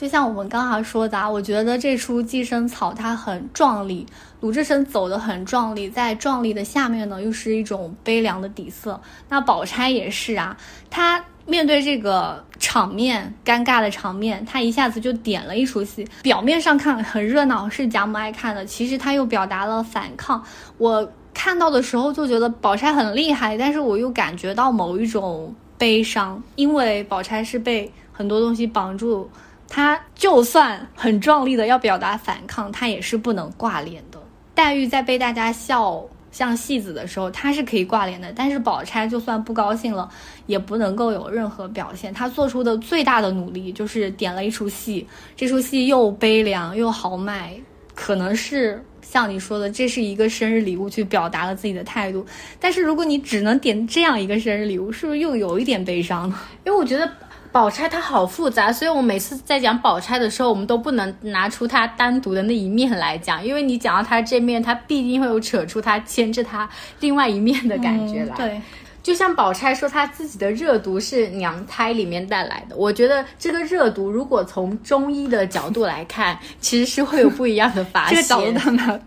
[0.00, 4.06] 就像我们刚才说的，啊我觉得这出《寄生草》它很壮丽，
[4.40, 8.98] 鲁智深走得很壮丽，在壮丽的下面呢，又是一种悲凉的底色。
[9.28, 10.56] 那宝钗也是啊，
[10.88, 16.08] 她面对这个场面尴尬的场面，她一下子就点了一出戏。
[16.22, 20.42] 表面上看很热闹，是贾母爱看的，其实她又表达了反抗。
[20.78, 29.28] 我看到的时候就觉得宝钗很厉害，但是我又感觉到某一种悲伤，因为宝钗是被很多东西绑住。
[29.70, 34.20] 他就算很壮丽的要表达反抗，他也是不能挂脸的。
[34.52, 38.32] 黛玉在被大家笑像戏子的时候，她是可以挂脸的。
[38.34, 40.10] 但是宝钗就算不高兴了，
[40.46, 42.12] 也不能够有任何表现。
[42.12, 45.06] 她做出的最大的努力就是点了一出戏，
[45.36, 47.54] 这出戏又悲凉又豪迈，
[47.94, 52.26] 可能是像你说的，这是一个生日礼物，去表达了自己的态度。
[52.58, 56.36] 但是如果你只能点这样一个生日礼物，是不是又有一点悲伤呢？
[56.66, 57.08] 因为我觉得。
[57.52, 66.68] 宝钗她好复杂，所以我每次在讲宝钗的时候，我们都不能拿出她单独的那一面来讲，因为你讲到她这面，她必定会有扯出她牵制她
[67.00, 68.36] 另外一面的感觉来。
[68.36, 68.60] 对。
[69.02, 72.76] 就像宝钗说，她自己的热毒是娘胎里面带来的。
[72.76, 78.16] 我觉得这个热毒，如果从中医的角度来看，其实是会有不一样的发现。
[78.16, 79.02] 这个角度蛮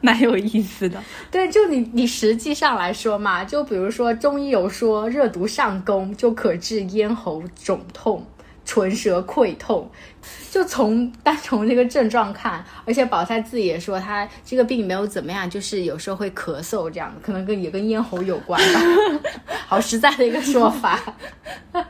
[0.00, 1.02] 蛮有意思的。
[1.30, 8.24] 对，就你你实际上来说嘛，就比如说中医有说，热毒上攻就可治咽喉肿痛。
[8.64, 9.90] 唇舌溃痛，
[10.50, 18.80] 就从单从这个症状看，而且宝钗自己也说，她这个病没有怎么样，就是有时候会咳嗽这样，可能跟也跟咽喉有关吧。
[19.66, 21.00] 好实在的一个说法。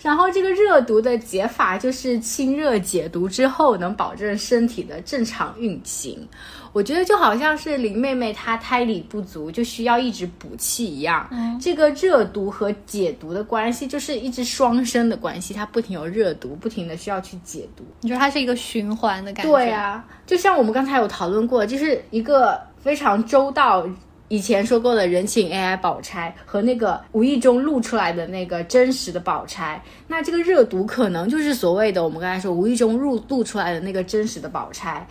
[0.00, 6.26] 然后这个热毒的解法就是清热解毒之后，能保证身体的正常运行。
[6.72, 11.28] 我觉得就好像是林妹妹她胎里不足，就需要一直补气一样。
[11.60, 17.84] 这个热毒和解毒的关系就是一直双生的关系，它不停有热毒，不停的需要去解毒。
[18.00, 19.52] 你说它是一个循环的感觉？
[19.52, 23.86] 对啊，就像我们刚才有讨论过，就是一个非常周到。
[24.30, 35.08] 以前说过的人情 AI 宝钗和那个无意中露出来的那个真实的宝钗，那这个热毒可能就是所谓的我们刚才说无意中露露出来的那个真实的宝钗。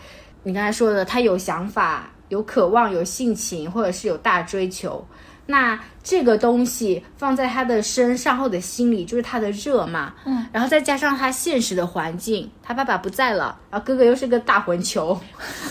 [0.47, 5.05] 你刚才说的，他有想法、有渴望、有性情，或者是有大追求，
[5.45, 10.13] 那这个东西放在他的身上或者心里，就是他的热嘛。
[10.23, 15.19] 嗯，然后再加上他现实的环境，他爸爸不在了，然后哥哥又是个大混球，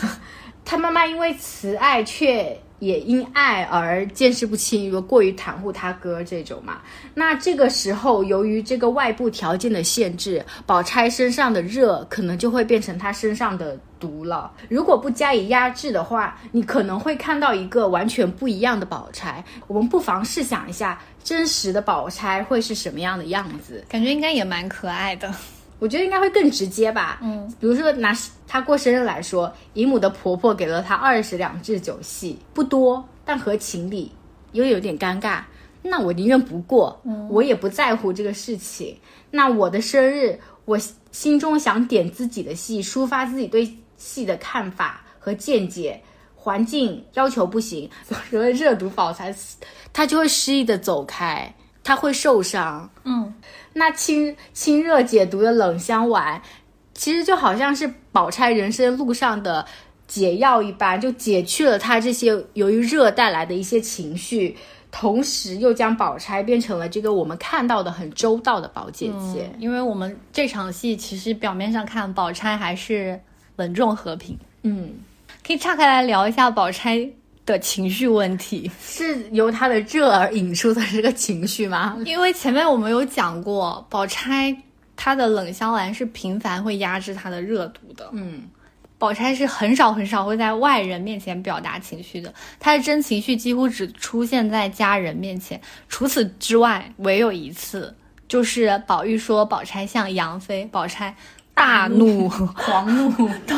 [0.63, 2.55] 他妈妈因为慈爱却。
[2.79, 6.83] 也因爱而见识不清，如果过于袒护他哥这种嘛，
[7.15, 14.51] 那这个时候由于这个外部条件的限制，宝钗身上的热可能就会变成他身上的毒了。
[14.69, 19.45] 如果不加以压制的话，你可能会看到一个完全不一样的宝钗。
[19.67, 23.85] 我们不妨试想一下，真实的宝钗会是什么样的样子？
[23.89, 25.33] 感觉应该也蛮可爱的。
[25.79, 27.19] 我觉得应该会更直接吧。
[27.23, 28.17] 嗯，比如说拿
[28.49, 34.11] 她过生日来说，姨母的婆婆给了她二十两制酒戏，不多，但合情理，
[34.53, 35.41] 又有点尴尬。
[35.83, 38.97] 那我宁愿不过，嗯我也不在乎这个事情。
[39.31, 40.79] 那我的生日，我
[41.13, 43.71] 心中想点自己的戏，抒发自己对
[44.07, 46.01] 系的看法和见解，
[46.37, 49.35] 环境要求不行，所谓热毒宝钗，
[49.93, 51.53] 他就会失意的走开，
[51.83, 52.89] 他会受伤。
[53.03, 53.35] 嗯，
[53.73, 56.41] 那清清热解毒的冷香丸，
[56.95, 59.67] 其实就好像是宝钗人生路上的
[60.07, 64.57] 解药一般，就解去了她这些由于热带来的一些情绪。
[64.93, 73.21] 同时又将宝钗变成了这个我们看到的很周到的宝姐姐，因为我们这场戏其实表面上看宝钗还是
[73.57, 74.93] 稳重和平，嗯，
[75.47, 77.09] 可以岔开来聊一下宝钗
[77.45, 81.97] 的情绪问题，是由她的热而引出的这个情绪吗？
[82.05, 84.57] 因为前面我们有讲过，宝钗
[84.97, 88.43] 她的冷香丸是频繁会压制她的热度的，嗯。
[88.99, 95.61] 宝钗是很少很少会在外人面前表达情绪的，她的真情绪几乎只出现在家人面前。
[95.87, 97.95] 除此之外，唯有一次，
[98.27, 101.15] 就是宝玉说宝钗像杨妃，宝钗
[101.57, 103.57] 大怒 狂怒， 对，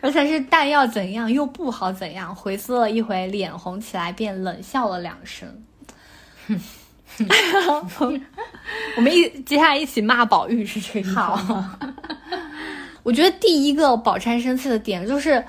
[0.00, 5.46] 而且是但要怎样又不好怎样，回思了一回，脸红起来，便冷笑了两声。
[8.96, 11.38] 我们一接下来一起骂宝玉是这个好。
[13.02, 15.44] 我觉得第一个宝钗生气的点就是，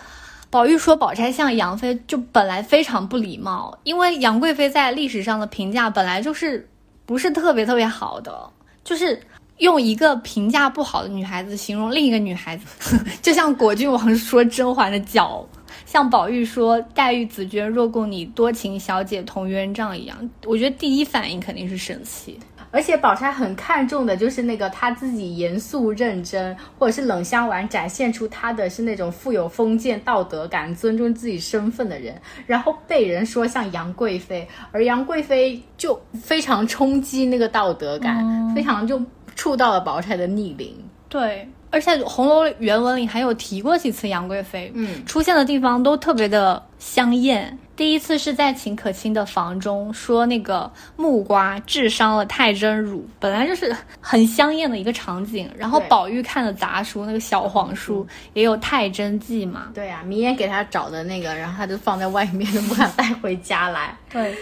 [0.49, 6.69] 宝玉说宝钗像杨妃，就本来非常不礼貌，因为杨贵妃在历史上的评价本来就是
[7.05, 8.49] 不是特别特别好的，
[8.83, 9.21] 就是
[9.59, 15.45] 用一个评价不好的女孩子形容另一个女孩子， 就像果郡王说甄嬛的脚，
[15.85, 22.39] 像宝玉说黛玉、紫鹃若供你多情小姐同冤账一样，我觉得第一反应肯定是生气。
[22.71, 32.13] 而且宝钗很看重的就是那个她自己严肃认真，或者是冷香丸展现出她的是那种富有封建道德感、尊重自己身份的人，
[32.45, 39.01] 然后被人说像杨贵妃，而杨贵妃就非常冲击那个道德感，非常就
[39.35, 40.75] 触到了宝钗的逆鳞。
[41.07, 47.57] 对，而且红楼原文里还有提过几次杨贵妃，嗯，出现的地方都特别的香艳。
[47.75, 55.49] 第一次是在秦可卿的房中，说那个木瓜治伤了太真乳，本来就是很香艳的一个场景。
[55.57, 59.69] 然后宝玉看了杂书，那个小黄书也有太真记嘛。
[59.73, 63.97] 对呀，明烟给他找的那个，然后他就放在外面，都不敢带回家来。
[64.11, 64.35] 对。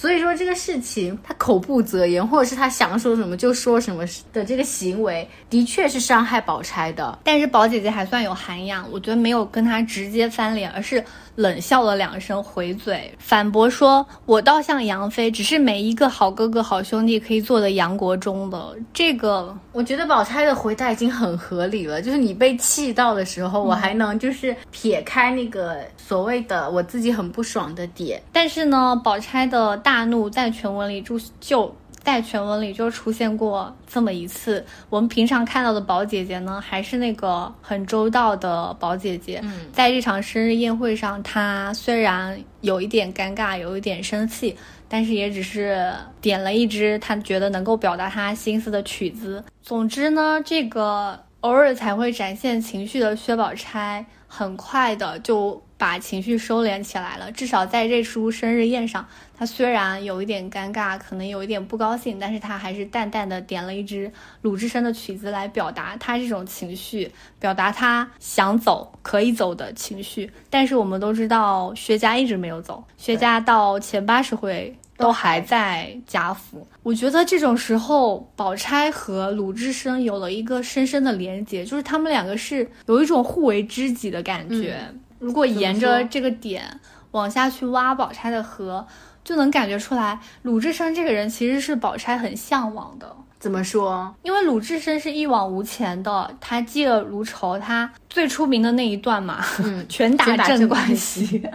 [0.00, 7.18] 所以说这个事情，他口不择言，或者是他想说什么就说什么的这个行为，的确是伤害宝钗的。
[7.24, 11.04] 但是宝姐姐还算有涵养，我觉得没有跟他直接翻脸，而是
[11.38, 28.20] 冷笑了两声，回嘴反驳说：“我倒像杨妃，只是没一个好哥哥、好兄弟可以做的杨国忠的。”这个我觉得宝钗的回答已经很合理了，就是你被气到的时候，我还能就是撇开那个所谓的我自己很不爽的点。
[28.32, 29.78] 但是呢，宝钗的。
[29.78, 34.64] 大怒在全文里就就在全文里就出现过这么一次。
[34.88, 39.40] 我们平常看到的宝姐姐呢，还是那个很周到的宝姐姐。
[39.42, 44.56] 嗯，在这场生日宴会上，她虽然有一点尴尬，有一点生气，
[44.88, 49.44] 但是也只是点了一支她觉得能够表达她心思的曲子。
[49.62, 55.62] 总之呢，这个偶尔才会展现情绪的薛宝钗，很快的就。
[55.78, 59.06] 把情绪收敛起来了，至少在这出生日宴上，
[59.38, 64.10] 他虽然有一点尴尬，可能有一点不高兴，但是他还是淡淡的点了一支
[64.42, 70.28] 鲁智深的曲子来表达他这种情绪，表达他想走可以走的情绪。
[70.50, 76.66] 但是我们都知道，薛家一直没有走，薛家到前八十回都还在贾府。
[76.82, 84.80] 我觉得这种时候，宝钗和鲁智深有了一个深深的连结，就是他们两个是有一种互为知己的感觉。
[85.20, 86.80] 如果沿着这个点
[87.12, 88.86] 往下去挖宝钗的河，
[89.28, 93.14] 就能感觉出来，鲁智深这个人其实是宝钗很向往的。
[93.38, 94.10] 怎么说？
[94.22, 99.44] 因为鲁智深是一往无前的，他嫉恶如仇，他最出名的那一段嘛，
[99.86, 101.46] 拳打镇关西，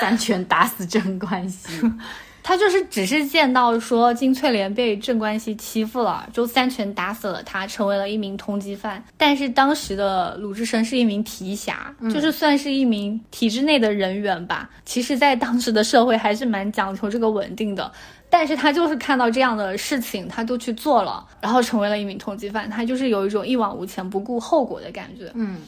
[0.00, 1.68] 三拳打死镇关西。
[2.48, 9.04] 他就是只是见到说金翠莲被镇关西欺负了，就三拳打死了他，成为了一名通缉犯。
[9.18, 14.70] 但是当时的鲁智深是一名提辖，就是算是一名体制内的人员吧。
[14.86, 17.92] 其实，在当时的社会还是蛮讲求这个稳定的。
[18.30, 22.68] 但是他就是看到这样的事情，他就去做了，然后成为了一名通缉犯。
[22.68, 25.30] 他就是有一种一往无前、不顾后果的感觉。
[25.34, 25.60] 嗯。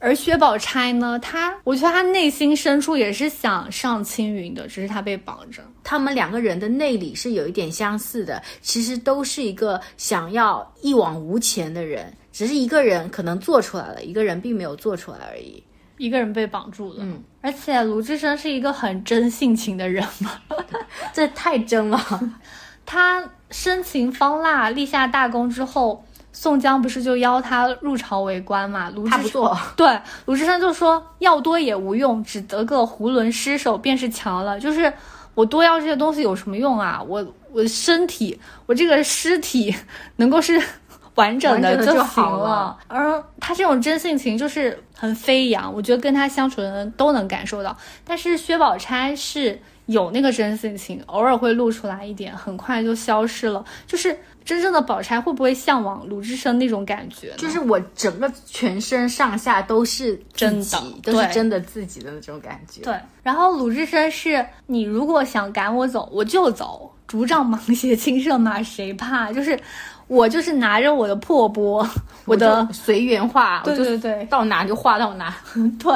[0.00, 5.62] 而薛宝钗呢，她我觉得她内心深处也是想上青云的，只是她被绑着。
[5.82, 15.62] 他们两个人的内里是有一点相似的，其实都是一个想要一往无前的人，只是一个人可能做出来了，一个人并没有做出来而已。
[15.96, 17.20] 一个人被绑住了，嗯。
[17.40, 20.40] 而且鲁智深是一个很真性情的人嘛，
[21.12, 22.00] 这太真了。
[22.86, 26.04] 他深情方腊立下大功之后。
[26.32, 28.90] 宋江不是就邀他入朝为官嘛？
[28.90, 34.58] 卢志他不做， 对鲁智深就说要多也无用，只得个囫囵尸首便是强了。
[34.60, 34.92] 就是
[35.34, 37.02] 我多要这些东西有什么用啊？
[37.06, 39.74] 我我身体，我这个尸体
[40.16, 40.62] 能够是
[41.16, 47.76] 完整的就行好了而他这种真性情就是很飞扬，我觉得跟他相处的人都能感受到。
[48.04, 53.64] 但是薛宝钗是有那个真性情，偶尔会露出来一点，很快就消失了。
[53.84, 54.16] 就是
[54.48, 57.34] 真正的宝钗会不会向往鲁智深那种感觉？
[57.36, 62.80] 就是我整个全身上下都是真的都是真的自己的那种感觉。
[62.80, 69.30] 对，然后鲁智深是你如果想赶我走，我就走，竹杖芒鞋 轻胜马，谁怕？
[69.30, 69.60] 就是
[70.06, 71.86] 我就是拿着我的破钵，
[72.24, 75.36] 我的就随缘画，对对对到哪就画到哪。
[75.78, 75.92] 对。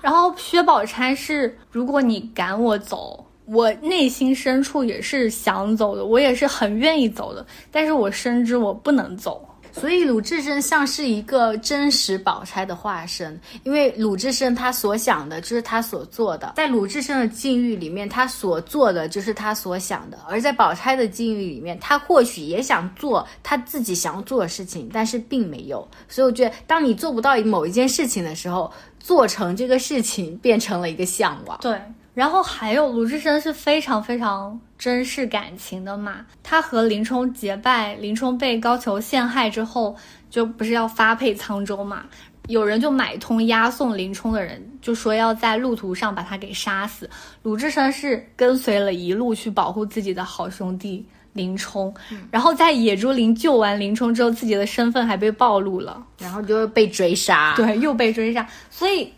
[0.00, 9.48] 然后薛宝钗是，如果你赶我走，我内心深处也是想走的，我也是很愿意走的，但是我深知我不能走。
[9.74, 25.88] 所以鲁智深像是一个真实宝钗的化身，因为鲁智深他所想的就是他所做的，在鲁智深的境遇里面，他所做的就是他所想的；而在宝钗的境遇里面，他或许也想做他自己想要做的事情，但是并没有。
[26.06, 28.70] 所以我觉得，当你做不到某一件事情的时候，
[29.00, 31.58] 做成这个事情变成了一个向往。
[31.62, 31.80] 对，
[32.14, 36.24] 然后还有鲁智深是非常非常珍视感情的嘛。
[36.42, 39.96] 他和林冲结拜，林冲被高俅陷害之后，
[40.28, 42.04] 就不是要发配沧州嘛？
[42.48, 47.08] 有人就买通押送林冲的人，就说要在路途上把他给杀死。
[47.42, 51.94] 鲁智深是跟随了一路去保护自己的好兄弟林冲，
[52.32, 59.10] 然后在野猪林救完林冲之后，自己的身份还被暴露了，然后就会被追杀，，对，又被追杀，所以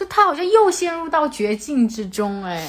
[0.00, 2.66] 就他好像又陷入到绝境之中，哎，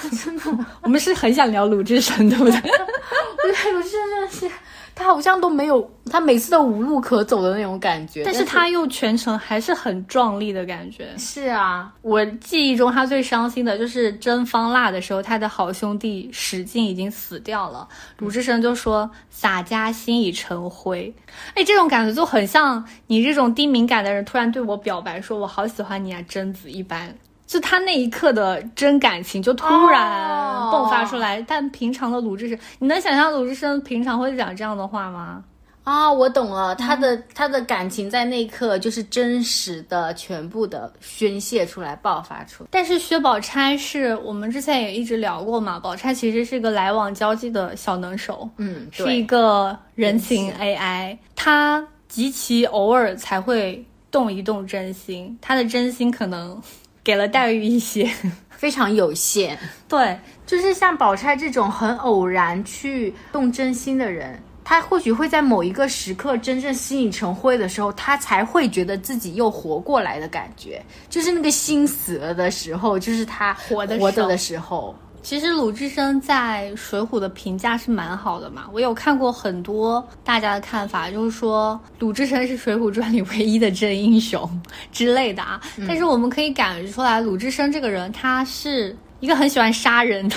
[0.80, 2.58] 我们是很想聊鲁智深，对不对？
[2.62, 4.50] 对，鲁智深真的是，
[4.94, 8.22] 他好像都没有，他每次都无路可走的那种感觉。
[8.24, 11.08] 但是他又全程还是很壮丽的感觉。
[11.18, 17.88] 是啊，我记忆中他最伤心的就是真方腊的时候，他的好兄弟史进已经死掉了，
[18.18, 21.12] 鲁智深就说“洒家心已成灰”，
[21.54, 27.14] 哎，这种感觉就很像你这种低敏感的人突然对我表白说“我好喜欢你啊，贞子”一般。
[27.46, 35.44] 就他那一刻的真感情就突然哦迸发出来，但平常的鲁智深，你能想象鲁智深平常会讲这样的话吗？
[35.84, 42.68] 啊，我懂了，他的、他的感情在那一刻就是真实的、全部的宣泄出来、爆发出来。
[42.72, 56.58] 但是薛宝钗是我们之前也一直聊过嘛，宝钗其实是个来往交际的小能手，嗯，是一个人情 AI，她极其偶尔才会动一动真心，她的真心可能
[57.04, 58.10] 给了黛玉一些。
[58.56, 59.58] 非常有限。
[59.86, 70.82] 对，就是像宝钗这种很偶然去动真心的人，他或许会在某一个时刻真正吸引成灰的时候，他才会觉得自己又活过来的感觉。
[71.10, 74.94] 就是那个心死了的时候，就是他活的活着的时候。
[75.24, 84.60] 其实鲁智深在《水浒》的评价是蛮好的嘛，我有看过很多大家的看法，就是说鲁智深是《水浒传》里唯一的真英雄
[84.92, 85.58] 之类的啊。
[85.88, 90.36] 但是我们可以感觉出来，鲁智深这个人他是一个很喜欢杀人的，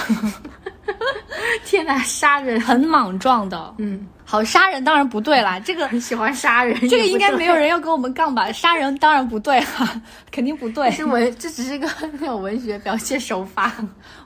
[1.65, 2.59] 天哪，杀人！
[2.59, 3.73] 很莽撞的。
[3.77, 8.51] 嗯，好，杀人当然不对啦，这个很喜欢杀人，这个应该没有人要跟我们杠吧？
[8.51, 10.89] 杀人当然不对哈、 肯定不对。
[10.91, 11.87] 是文，这只是一个
[12.19, 13.73] 那种文学表现手法。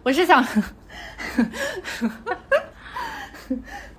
[0.04, 0.46] 我是想，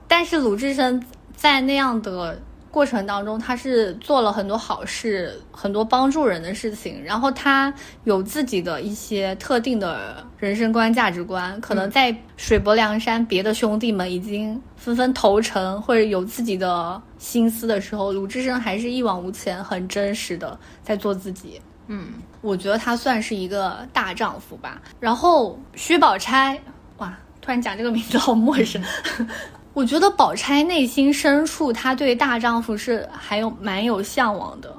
[0.07, 1.03] 但是鲁智深
[1.35, 2.41] 在那样的
[2.73, 7.73] 过程当中，他是做了很多好事，很多帮助人的事情，然后他
[8.05, 21.61] 有自己的一些特定的人生观、价值观，可能在水泊梁山，别的兄弟们已经纷纷投诚或者有自己的心思的时候，鲁智深还是一往无前，很真实的在做自己。
[21.89, 24.81] 嗯，我觉得他算是一个大丈夫吧。
[24.99, 26.59] 然后薛宝钗，
[26.97, 28.83] 哇，突然讲这个名字好陌生。
[29.75, 34.71] 我觉得宝钗内心深处，她对大丈夫是还有蛮有向往的，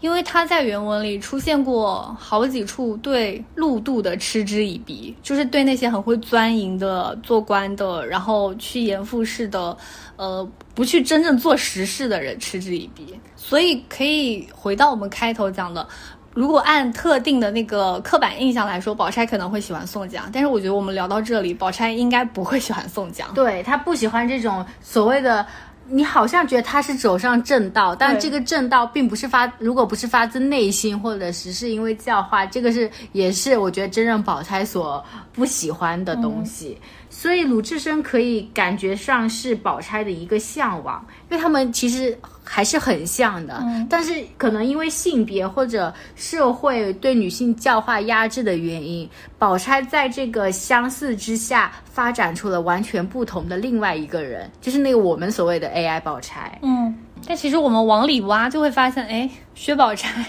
[0.00, 9.74] 因为她在原文里出现过好几处对陆渡的嗤之以鼻，就是对那些很会钻营的做官的，然后趋炎附势的，
[10.16, 13.18] 呃，不去真正做实事的人嗤之以鼻。
[13.34, 15.86] 所以可以回到我们开头讲的，
[16.34, 23.28] 如果按特定的那个刻板印象来说，宝钗可能会喜欢宋江，但是我觉得我们聊到这里，宝钗应该不会喜欢宋江。
[23.34, 25.46] 对他不喜欢这种所谓的。
[25.88, 36.78] 你好像觉得他是走上正道，但这个正道并不是发，如果不是发自内心，或者是是因为教化，这个是也是我觉得真正宝钗所不喜欢的东西。
[37.22, 49.08] 所以鲁智深可以感觉上是宝钗的一个向往，因为他们其实还是很像的，但是可能因为性别或者社会对女性教化压制的原因，
[49.38, 56.58] 宝钗在这个相似之下发展出了完全不同的另外一个人，就是那个我们所谓的 AI 宝钗。
[56.62, 56.92] 嗯，
[57.24, 60.26] 但其实我们往里挖就会发现，哎，薛宝钗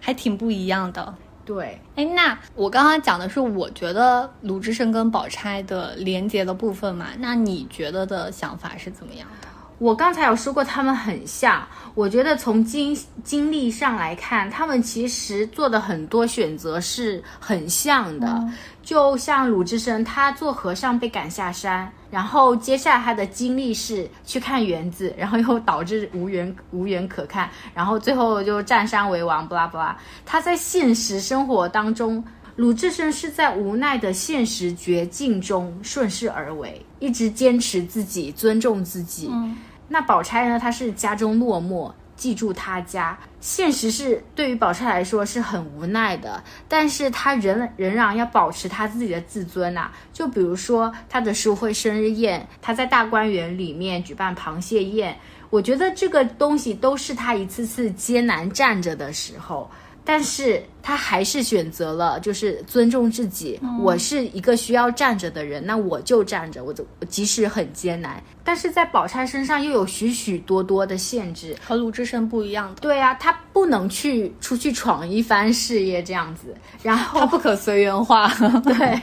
[0.00, 1.14] 还挺不一样的。
[1.44, 9.48] 对，哎，那我刚刚讲的是我觉得鲁智深跟宝钗的连接的部分嘛，那你觉得的想法是怎么样的？
[9.82, 11.66] 我刚才有说过他们很像，
[11.96, 18.48] 我觉得从经经历上来看，他们其实做的很多选择是很像的。
[18.80, 29.98] 就像鲁智深，他做和尚被赶下山，然后接下来他的经历是去看园子，然后又导致无缘无缘可看，然后最后就占山为王，不拉不拉。
[30.24, 32.22] 他在现实生活当中，
[32.54, 39.28] 鲁智深是在无奈的现实绝境中顺势而为，一直坚持自己，尊重自己。
[39.92, 40.58] 那宝钗呢？
[40.58, 43.18] 她是家中落寞，寄住他家。
[43.40, 49.90] 现实是对于宝钗来说是很无奈的，但是她仍仍然要保持她自己的自尊呐。
[50.10, 55.14] 就比如说她的书会生日宴，她在大观园里面举办螃蟹宴，
[55.50, 59.70] 我觉得这个东西都是她一次次艰难站着的时候。
[60.04, 63.60] 但是他还是选择了，就是尊重自己。
[63.80, 66.64] 我是一个需要站着的人，那我就站着。
[66.64, 72.80] 我就即使很艰难，但是在宝钗身上又有许许多多的限制，和鲁智深不一样的。
[72.80, 78.26] 对啊，他不能去出去闯一番事业这样子，然后他不可随缘化。
[78.64, 79.00] 对，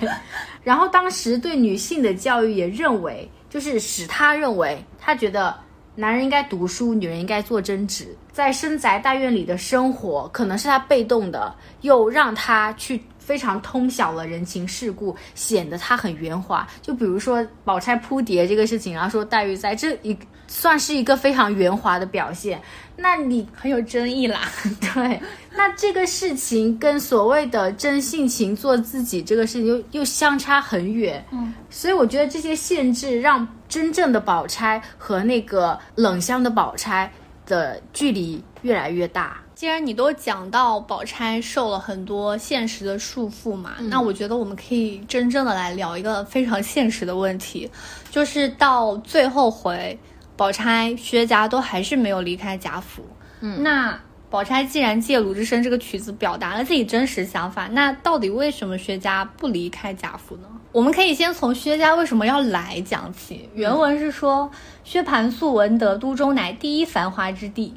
[0.63, 5.55] 然后当时对女性的教育也认为，就是使他认为，他觉得。
[5.95, 8.15] 男人应该读书，女人应该做争执。
[8.31, 16.67] 在深宅大院里的生活，可能是他被动的，又让他去非常通晓了人情世故，显得他很圆滑。
[16.81, 20.17] 就比如说宝钗扑蝶这个事情，然后说黛玉在这一
[20.47, 22.59] 算是一个非常圆滑的表现。
[22.97, 24.41] 那你很有争议啦，
[24.81, 25.21] 对。
[25.55, 31.23] 那这个事情跟所谓的真性情做自己这个事情又又相差很远。
[31.31, 33.47] 嗯，所以我觉得这些限制让。
[33.69, 37.11] 真正的宝钗和那个冷香的宝钗
[37.45, 39.39] 的距离越来越大。
[39.59, 47.69] 既然你都讲到宝钗受了很多现实的束缚嘛，那我觉得我们可以真正的来聊一个非常现实的问题，
[48.09, 49.99] 就是到最后回，
[50.37, 53.03] 宝钗、薛家都还是没有离开贾府。
[53.41, 53.99] 嗯，那。
[54.29, 60.43] 宝钗既然借鲁智深这个曲子表达了自己真实想法，那到底为什么薛家不离开贾府呢？
[60.71, 63.49] 我们可以先从薛家为什么要来讲起。
[63.55, 64.51] 原文是说，
[64.83, 67.73] 薛蟠素闻得都中乃第一繁华之地，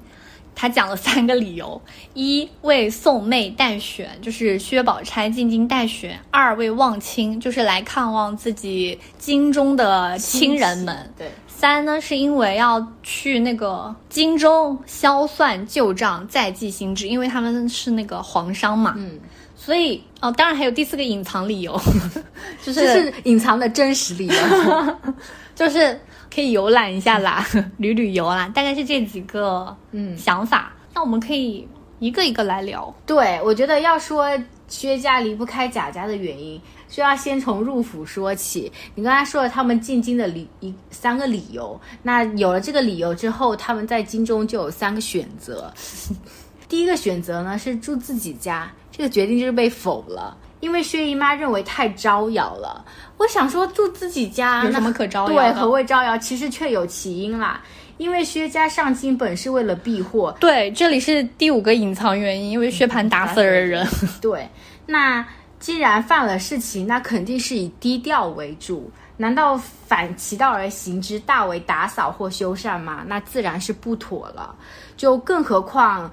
[0.62, 1.82] 他讲了三个理由：
[2.14, 11.12] 一为送妹待选，就是薛宝钗进京待选；二为望亲，就是来看望自己京中的亲人们。
[11.18, 11.28] 对。
[11.48, 18.94] 三呢，是因为要去那个京中消算旧账，再记新知，因为他们是那个皇商嘛。
[18.96, 19.18] 嗯，
[19.56, 21.76] 所以哦，当然还有第四个隐藏理由，
[22.62, 24.96] 就是隐藏的真实理由，
[25.56, 26.00] 就是
[26.32, 27.44] 可以游览一下啦，
[27.78, 30.72] 旅旅游啦，大概是这几个嗯想法。
[30.94, 31.66] 那我们可以
[31.98, 32.94] 一个一个来聊。
[33.04, 34.28] 对，我觉得要说
[34.68, 36.60] 薛家离不开贾家的原因。
[36.88, 38.70] 就要先从入府说起。
[38.94, 45.72] 你刚才说了他们进京的理一三个理由，那有了这个理由之后，他们在京中就有三个选择。
[46.68, 52.84] 第一个选择呢是住自己家，这个决定就是被否了，因为薛姨妈认为太招摇了。
[53.18, 55.34] 我想说住自己家有什么可招摇？
[55.34, 56.16] 对，何谓招摇？
[56.16, 57.60] 其实确有其因啦，
[57.98, 60.34] 因为薛家上京本是为了避祸。
[60.38, 63.86] 对，这里是第五个隐藏原因，因为薛蟠打死了人。
[64.22, 64.48] 对，
[64.86, 65.26] 那。
[65.62, 68.90] 既然犯了事情，那肯定是以低调为主。
[69.16, 73.04] 难道反其道而行之，大为打扫或修缮吗？
[73.06, 74.52] 那自然是不妥了。
[74.96, 76.10] 就更何况，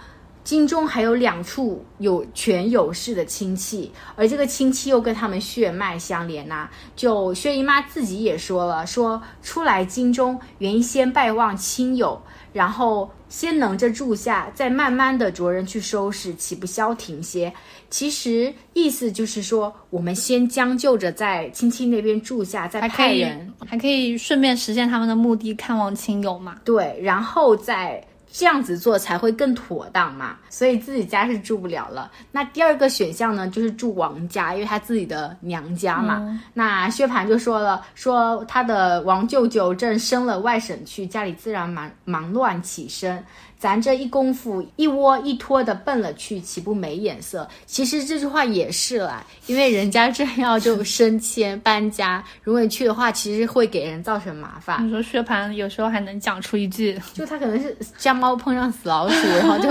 [0.49, 6.67] 京中还有两处有权有势的亲戚，而这个亲戚又跟他们血脉相连呐。
[6.95, 12.19] 就薛姨妈自己也说了，说出来京中原先拜望亲友。
[12.51, 17.53] 然后先能着住下，再慢慢的着人去收拾，岂不消停些？
[17.91, 26.59] 其实意思就是说，我们先将就着在亲戚那边住下，再派人，还可以顺便实现他们的目的，看望亲友嘛。
[26.65, 32.11] 对，然后再这样子做才会更妥当嘛，所以自己家是住不了了。
[32.31, 36.39] 那第二个选项呢，就是住王家，因为他自己的娘家嘛。
[36.53, 43.23] 那薛蟠就说了，说他的王舅舅正升了外省去，家里自然忙忙乱起身。
[43.59, 47.45] 咱这一功夫一窝一拖的奔了去，岂不没眼色？
[47.65, 54.87] 其实这句话也是啦，因为人家正要就升迁搬家，如果你去的话，其实会给人造成麻烦。
[54.87, 59.69] 你说薛蟠有时候还能讲出一句，就他可能是家猫碰上死老鼠，然后就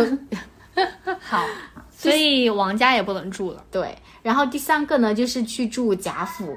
[1.18, 1.42] 好，
[1.90, 3.64] 所以王家也不能住了。
[3.70, 6.54] 对，然后第三个呢，就是去住贾府，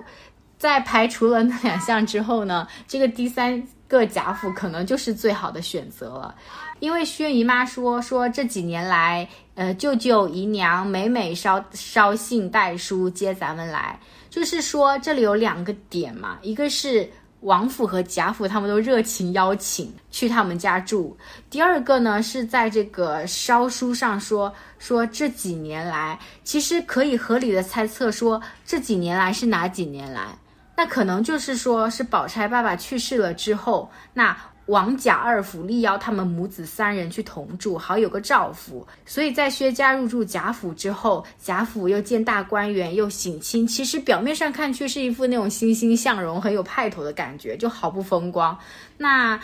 [0.57, 6.35] 在排除了那两项之后呢，这个第三个贾府可能就是最好的选择了。
[6.81, 13.99] 因为薛姨妈说说这几年来，呃，舅舅姨娘每每捎捎信带书接咱们来，
[14.31, 17.07] 就是说这里有两个点嘛，一个是
[17.41, 21.15] 王府和贾府他们都热情邀请去他们家住，
[21.51, 30.35] 第二个呢是在这个烧书上说说这几年来，其实可以合理的猜测说这几年来是哪几年来，
[30.75, 34.35] 那可能就是说是宝钗爸爸去世了之后，那。
[34.71, 38.87] 王贾二府力邀他们母子三人去同住，好有个照拂。
[39.05, 48.57] 所以在薛家入住贾府之后，贾府又见大观园，又省亲，其实表面上看去是一副那种欣欣向荣、很有派头的感觉，就毫不风光。
[48.97, 49.37] 那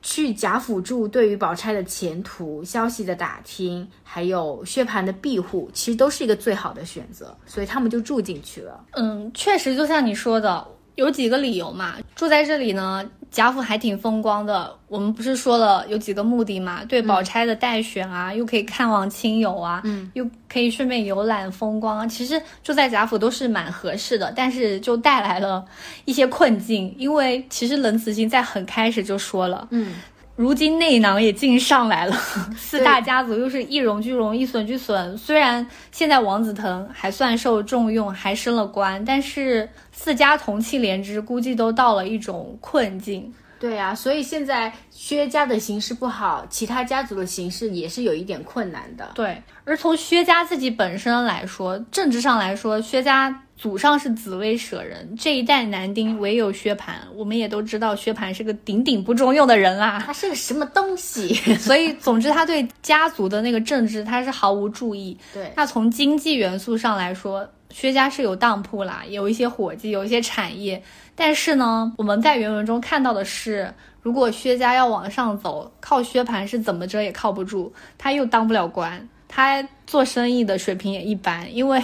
[0.00, 7.36] 去贾府住，对于宝钗的前途、消息的打听，还有薛蟠的庇护，其实都是一个最好的选择。
[7.44, 8.82] 所以他们就住进去了。
[8.92, 10.66] 嗯，确实，就像你说的。
[10.96, 11.96] 有几个理由嘛？
[12.14, 13.04] 住在这里呢，
[13.34, 14.72] 贾府还挺风光的。
[14.86, 16.84] 我们不是说了有几个目的嘛？
[16.84, 22.08] 对宝钗的待选啊，又可以看望亲友啊，嗯，又可以顺便游览风光。
[22.08, 25.64] 其实住在贾府都是蛮合适的，但是就带来了
[26.04, 26.94] 一些困境。
[26.96, 29.94] 因为其实冷子兴在很开始就说了，嗯。
[30.36, 32.16] 如今内囊也尽上来了，
[32.58, 35.16] 四大家族又是一荣俱荣，一损俱损。
[35.16, 43.32] 虽然现在王子腾还算受重用，还升了官，但是四家同气连枝，估计都到了一种困境。
[43.60, 49.12] 对啊，所以现在薛家的形势不好，其他家族的形势也是有一点困难的。
[49.14, 53.42] 对，而从薛家自己本身来说，政治上来说，薛家。
[53.64, 56.96] 祖上是紫薇舍人，这一代男丁唯有薛蟠。
[57.14, 60.02] 我们也都知道，薛蟠是个顶顶不中用的人啦。
[60.04, 61.32] 他是个什么东西？
[61.56, 65.16] 所以，总之，他对家族的那个政治，他是毫无注意。
[65.32, 70.82] 对，那从经济元素上来说，薛家是有当铺啦，有一些伙计，有一些产业。
[71.14, 77.72] 但是呢，我们在原文中看到的是，如果薛家要往上走，靠薛蟠是怎么着也靠不住。
[77.96, 81.82] 他又当不了官，他做生意的水平也一般，因为。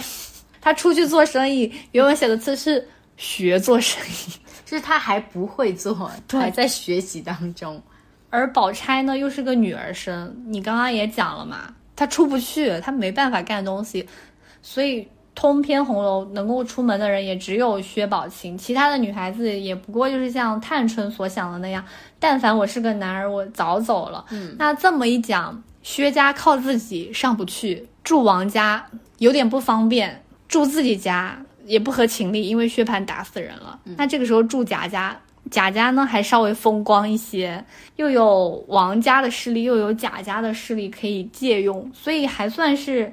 [0.61, 2.87] 他出去做生意，原文写的字是
[3.17, 4.31] 学做生意，
[4.63, 5.93] 就是他还不会做，
[6.31, 7.81] 还在学习当中。
[8.29, 14.07] 而宝钗呢，又是个女儿身，你刚刚也讲了嘛，她出不去，她没办法干东西，
[14.61, 15.05] 所以
[15.35, 21.83] 通篇红楼能够出门的人也只有薛宝琴，其他的女孩子也不过就是像探春所想的那样，
[22.19, 24.23] 但凡我是个男儿，我早走了。
[24.29, 28.85] 嗯，那这么一讲，薛家靠自己上不去，住王家
[29.17, 30.23] 有点不方便。
[30.51, 31.35] 住自己家
[31.65, 33.79] 也不合情理，因为薛蟠打死人了。
[33.97, 35.17] 那这个时候住贾家，
[35.49, 37.63] 贾家呢还稍微风光一些，
[37.95, 43.11] 又有王家的势力，又有贾家的势力可以借用，所以还算是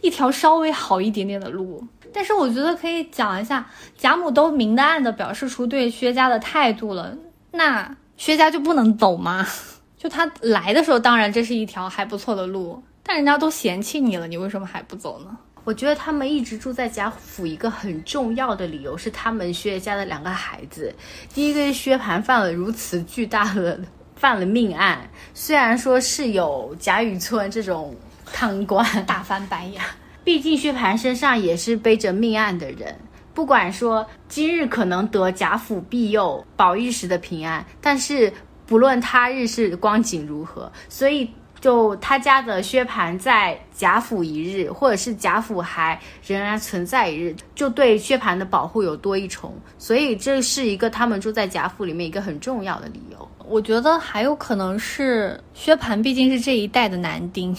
[0.00, 1.86] 一条稍微好一点点的路。
[2.10, 7.14] 但是我觉得可以讲一下，贾母都明的暗的表示出对薛家的态度了，
[7.50, 9.46] 那薛家就不能走吗？
[9.98, 15.36] 就他来的时候，当然这是一条还不错的路，但人家都嫌弃你了，你为什么还不走呢？
[15.68, 20.90] 我觉得他们一直住在贾府，一个很重要的理由是他们薛家的两个孩子。
[21.34, 23.78] 第一个是薛蟠犯了如此巨大的
[24.16, 27.94] 犯了命案，虽然说是有贾雨村这种
[28.32, 29.82] 贪官 大翻白眼，
[30.24, 32.98] 毕竟薛蟠身上也是背着命案的人。
[33.34, 38.32] 不管说今日可能得贾府庇佑，保一时的平安，但是
[38.64, 41.30] 不论他日是光景如何，所以。
[41.60, 53.28] 就他家的薛蟠在贾府一日，或者是贾府还仍然存在一日，就对薛蟠的保护有多一重，所以这是一个他们住在贾府里面一个很重要的理由。
[53.46, 57.56] 我觉得还有可能是薛蟠毕竟是这一代的男丁，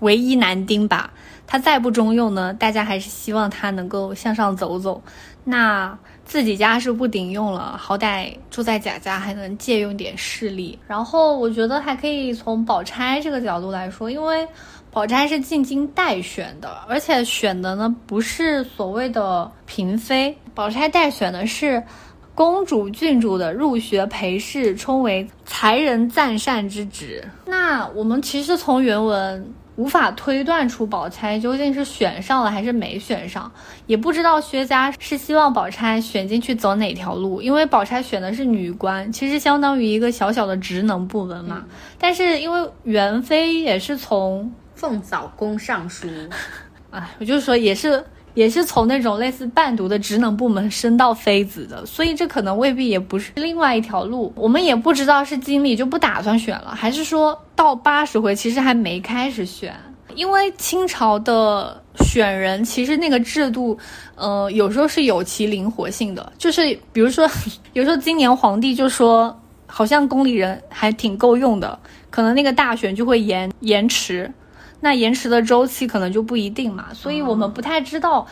[0.00, 1.12] 唯一男丁吧。
[1.46, 5.02] 他再不中用呢，大家还是希望他能够向上走走。
[5.44, 5.98] 那。
[6.30, 10.78] 自己家是不顶用了，好歹住在贾家还能借用点势力。
[10.86, 14.46] 然后我觉得还可以从宝钗这个角度来说，因为
[14.92, 21.82] 宝钗是进京待选的，而且选的呢不是所谓的嫔妃，宝钗待选的是
[22.32, 27.24] 公主、郡主的入学陪侍，称为才人赞善之职。
[27.44, 29.52] 那我们其实从原文。
[29.80, 33.50] 无法推断出宝钗究竟是选上了还是没选上，
[33.86, 41.64] 也不知道薛家是希望宝钗选进去走哪条路，因为宝钗选的是女官，其实相当于一个小小的职能部门嘛。
[41.98, 46.06] 但是因为元妃也是从凤藻宫尚书，
[46.90, 48.04] 哎，我就说也是。
[48.40, 54.32] 也是从那种类似伴读的职能部门升到妃子的，所以这可能未必也不是另外一条路。
[54.34, 59.76] 我们也不知道是经理就不打算选了，还是说到八十回其实还没开始选。
[60.14, 63.76] 因为清朝的选人其实那个制度，
[64.14, 66.32] 呃，有时候是有其灵活性的。
[66.38, 66.62] 就是
[66.94, 67.28] 比如说，
[67.74, 71.78] 有时候今年皇帝就说好像宫里人还挺够用的，
[72.08, 74.32] 可能那个大选就会延延迟。
[74.80, 78.26] 那延迟的周期可能就不一定嘛，所以我们不太知道，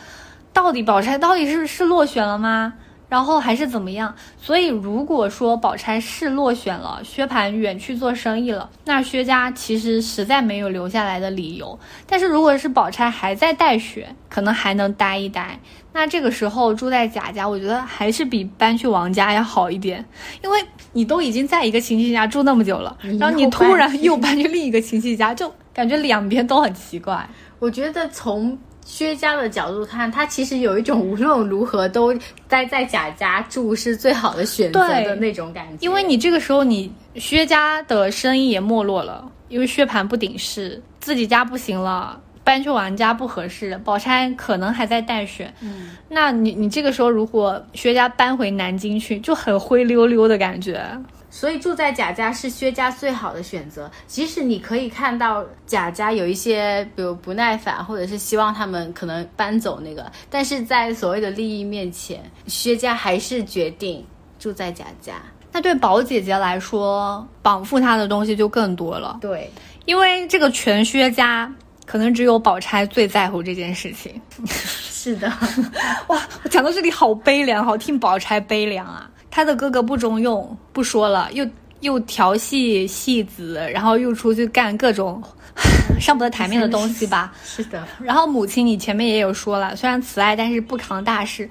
[0.51, 2.73] 到底宝钗到底是是落选了吗？
[3.07, 4.13] 然后还是怎么样？
[4.39, 11.79] 所以如果说宝钗是落选了，薛蟠远去做生意了，那薛家其实实在没有留下来的理由。
[12.05, 15.59] 但是如果是宝钗还在待选，可能还能待一待。
[15.91, 20.05] 那这个时候住在贾家，我觉得还是比搬去王家要好一点，
[20.43, 25.51] 因为你都已经在一个亲戚家住那么久了，然后你突然又搬去另一个亲戚家，就。
[25.79, 27.25] 感觉两边都很奇怪。
[27.57, 32.13] 我觉得从薛家的角度看，他其实有一种无论如何都
[32.49, 35.77] 待在贾家住是最好的选择的那种感觉。
[35.79, 43.77] 因为你这个时候，你薛家的生意也没落了，因为薛蟠不顶事，自己家不行了，搬去王家不合适。
[43.85, 50.85] 宝钗可能还在待选，嗯，那你你这个时候如果薛家搬回南京去，就很灰溜溜的感觉。
[51.31, 64.05] 所以住在贾家是薛家最好的选择，即使你可以看到贾家有一些，比如不耐烦，或者是希望他们可能搬走那个，但是在所谓的利益面前，薛家还是决定
[64.39, 65.13] 住在贾家。
[65.51, 69.17] 那对宝姐姐来说，绑缚她的东西就更多了。
[69.21, 69.51] 对，
[69.85, 71.51] 因为这个全薛家
[71.85, 74.21] 可能只有宝钗最在乎这件事情。
[74.47, 75.27] 是的，
[76.07, 79.09] 哇，我讲到这里好悲凉，好替宝钗悲凉啊。
[79.31, 81.47] 他的哥哥不中用，不说了，又
[81.81, 85.21] 又调戏戏子，然后又出去干各种
[85.99, 87.33] 上不得台面的东西吧。
[87.43, 87.83] 是的。
[88.01, 91.49] 然后母亲，你前面也有说了，虽然慈爱，但是不扛大事。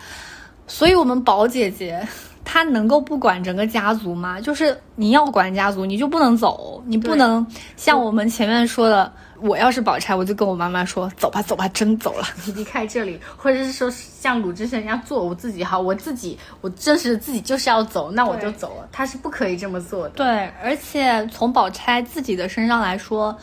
[0.67, 2.07] 所以，我们宝姐姐
[2.45, 4.41] 她能够不管整个家族吗？
[4.41, 9.13] 就是你要管家族，你就不能走，你不能像我们前面说的。
[9.41, 18.89] 我要是宝钗，我就跟我妈妈说：“走吧，走吧，真走了， 你离开这里。”或者是说像鲁智深一样做我自己好，我自己，我真实自己就是要走，那我就走了。
[18.91, 20.11] 他是不可以这么做的。
[20.11, 23.37] 对，而且从宝钗自己的身上来说，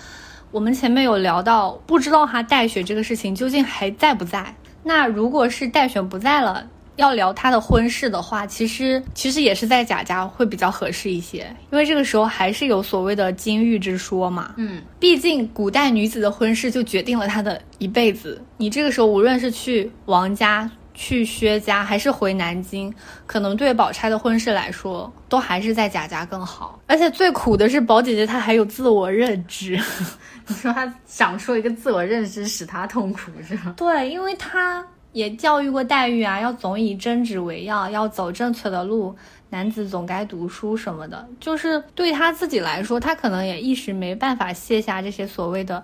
[0.52, 4.56] 我们前面有聊到，不知道她待选这个事情究竟还在不在。
[4.84, 6.68] 那如果是带血不在了。
[6.98, 14.54] 要聊他的婚事的话，其实其实也是在贾家会比较合适一些，因为这个时候还是有所谓的金玉之说嘛。
[14.58, 18.41] 嗯，毕竟古代女子的婚事就决定了她的一辈子。
[18.58, 22.93] 你这个时候无论是去王家、去薛家，还是回南京，
[23.26, 26.80] 可能对宝钗的婚事来说，都还是在贾家更好。
[26.88, 29.78] 而且最苦的是宝姐姐她还有自我认知，
[30.48, 33.74] 你说她想说一个自我认知使她痛苦是吗？
[33.76, 34.86] 对，因为她。
[35.16, 39.16] 也教育过黛玉啊，要总以真旨为要，要走正确的路。
[39.49, 45.82] 男子总该读书什么的，就是对他自己来说，他可能也一时没办法卸下这些所谓的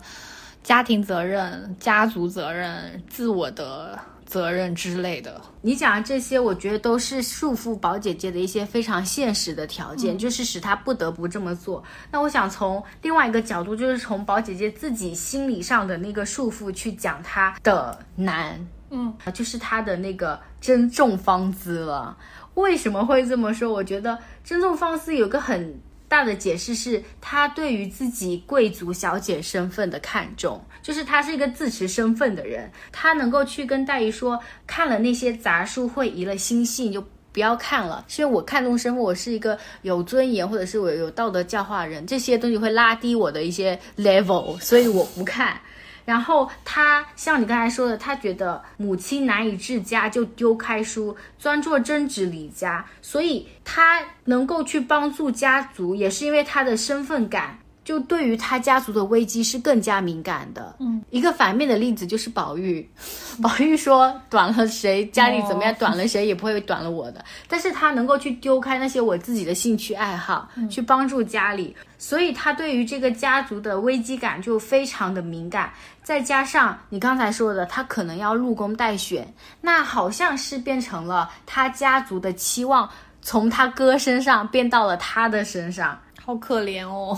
[0.62, 5.40] 家庭责任、家族责任、自我的责任之类的。
[5.62, 11.82] 你讲的这些，我觉得都是束缚宝姐姐的一些非常现实的条件，就是使她不得不这么做。
[12.12, 18.60] 那我想从另外一个角度，就是从宝姐姐自己心理上的那个束缚去讲她的难。
[18.92, 22.16] 嗯，就是他的那个珍重芳姿了。
[22.56, 23.72] 为什么会这么说？
[23.72, 25.80] 我觉得珍重芳姿有个很
[26.10, 34.38] 大的解释，是他对于自己贵族小姐身份的看重，就是他是一个自持身份的人，他能够去跟黛玉说，
[34.68, 38.04] 看了那些杂书会移了心性，就不要看了。
[38.10, 45.58] 是因为我看重身份，我是一个有尊严或者是我有道德教化人，这些东西会拉低我的一些 level，所以我不看。
[46.06, 57.58] 然后他像你刚才说的，他觉得母亲难以治家，就丢开书，专做争执离家，所以他能够去帮助家族，也是因为他的身份感。
[57.92, 60.78] 就对于他家族的危机是更加敏感的。
[60.80, 62.90] 嗯，一个反面的例子就是宝玉，
[63.44, 67.26] 宝玉说短了谁家里怎么样，短了谁也不会短了我的。
[67.50, 75.70] 但是他能够去丢开那些我自己的兴趣爱好，去帮助家里，所以他对于这个家族的危机感就非常的敏感。
[76.02, 79.28] 再加上你刚才说的，他可能要入宫待选，
[79.60, 82.90] 那好像是变成了他家族的期望。
[83.24, 86.00] 从他哥身上变到了他的身上。
[86.24, 87.18] 好可怜哦。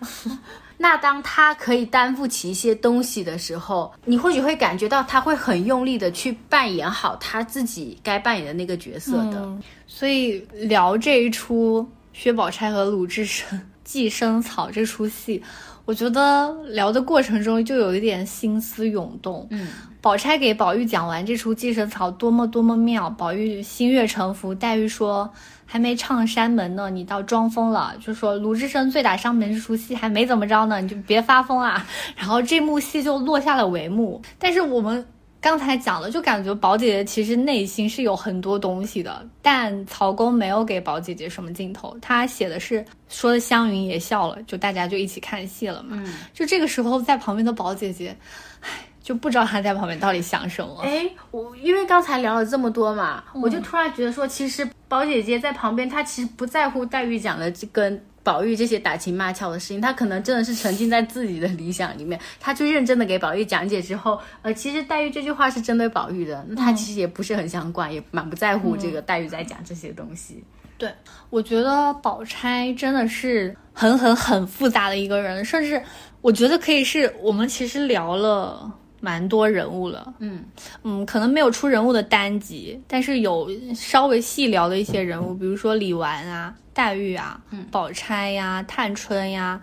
[0.82, 9.58] 那当他可以担负起一些东西的时候，你或许会感觉到他会很用力的去扮演好他自己该扮演的那个角色的。
[9.86, 15.42] 所以聊这一出薛宝钗和鲁智深寄生草这出戏，
[15.84, 19.46] 我觉得聊的过程中就有一点心思涌动。
[19.50, 19.68] 嗯，
[20.00, 24.54] 宝钗给宝玉讲完这出寄生草多么多么妙，宝玉心悦诚服。
[24.54, 25.30] 黛玉说。
[25.72, 27.94] 还没唱山门呢，你倒装疯了。
[28.00, 31.86] 就说鲁智深醉打山门这出戏还没怎么着呢，你就别发疯啊。
[32.16, 34.20] 然后这幕戏就落下了帷幕。
[34.36, 35.06] 但是我们
[35.40, 45.90] 刚才讲了，就感觉宝姐姐其实内心是有很多东西的，但曹公没有给宝姐姐什么镜头，他写的是说的湘云也笑了，就大家就一起看戏了嘛。
[45.92, 48.16] 嗯，就这个时候在旁边的宝姐姐，
[48.60, 48.68] 唉。
[49.02, 50.82] 就不知道她在旁边到底想什么。
[50.82, 70.44] 哎，我因为刚才聊了这么多嘛，我就突然觉得说，其实宝姐姐在旁边，她其实不在乎黛玉讲的这跟宝玉这些打情骂俏的事情，他可能真的是沉浸在自己的理想里面，他就认真的给宝玉讲解之后，呃，其实黛玉这句话是针对宝玉的，那他其实也不是很想管，也蛮不在乎这个黛玉在讲这些东西。
[70.76, 70.90] 对，
[71.28, 75.82] 我觉得宝钗真的是很很很复杂的一个人，甚至
[76.20, 78.72] 我觉得可以是我们其实聊了。
[79.00, 80.44] 蛮多人物了，嗯。
[80.84, 87.40] 嗯，可能没有出人物的单集，但是有稍微细聊的一些人物，比如说李纨啊、黛玉啊、
[87.70, 89.60] 宝钗呀、探春呀、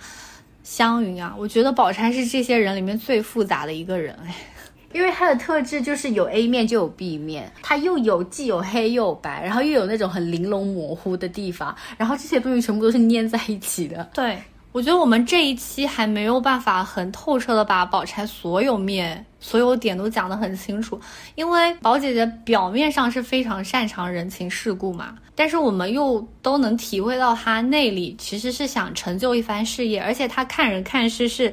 [0.64, 4.36] 湘云啊，我觉得宝钗是这些人里面最复杂的一个人，哎，
[4.94, 14.38] 因为她的特质就是有 A 面就有 B 面，她又有既有黑又有白，然后又有那种很玲珑模糊的地方，然后这些东西全部都是粘在一起的，对。
[14.78, 21.02] 我觉得我们这一期还没有办法很透彻的把宝钗所有面、所有点都讲得很清楚，
[21.34, 31.52] 因为宝姐姐表面上是非常擅长人情世故嘛，但是我们又都能体会到她内里其实是想成就一番事业，而且她看人看事是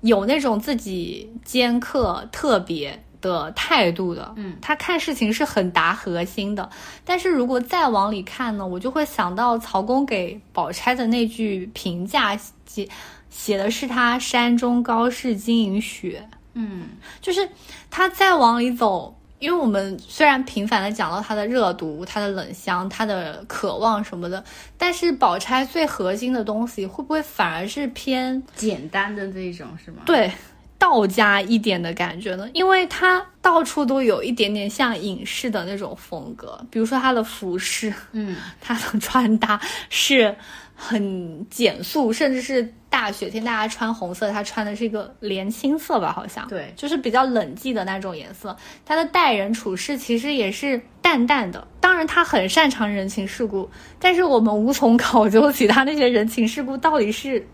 [0.00, 3.00] 有那种自己尖刻特别。
[3.22, 6.68] 的态度的，嗯，他看事情是很达核心的。
[7.04, 12.38] 但是如果再往里看呢，我就会想到曹公给宝钗的那句评价，
[12.76, 12.88] 写
[13.30, 16.88] 写的是他山中高士晶莹雪，嗯，
[17.22, 17.48] 就是
[17.90, 24.44] 他再往里走，因为我们虽然频繁的讲到他的热毒、他的冷香、他的渴望什么的，
[24.76, 30.02] 但是宝钗最核心的东西会不会反而是偏简单的这一种，是吗？
[30.04, 30.30] 对。
[30.78, 40.34] 道家一点的感觉呢，因为它到处都有一点点像影视的那种风格，比如说他的服饰，嗯， 他的穿搭是
[40.74, 48.54] 很简素，甚至是大雪天大家穿红色，他穿的是一个连青色吧，好像，对，就是比较冷寂的那种颜色。
[48.84, 57.46] 他的待人处事其实也是淡淡的，当然他很擅长人情世故，但是我们无从考究起他那些人情世故到底是。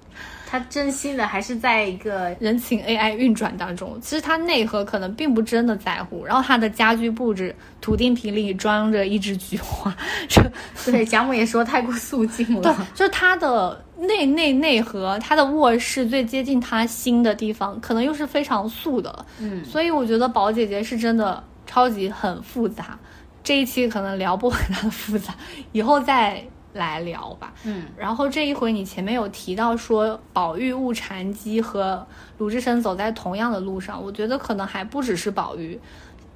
[0.53, 6.27] 他真心的还是在一个人情 AI 运转当中，其实他内核可能并不真的在乎。
[6.27, 9.97] 然后他的家居布置，图钉瓶里装着一只菊花，
[10.29, 10.43] 这
[10.85, 12.61] 对贾母也说太过素净了。
[12.61, 19.25] 对，就是他的内内内核，他的卧室最接近他心的地方，可能又是非常素的。
[19.39, 22.99] 嗯，所以我觉得宝姐姐是真的超级很复杂。
[23.43, 25.35] 这一期可能聊不完她的复杂，
[25.73, 26.45] 以后再。
[26.73, 32.07] 来聊吧，嗯，然后这一回你前面有提到说宝玉误禅机和
[32.39, 35.79] 鲁智深走在同样的路上，我觉得可能还不只是宝玉，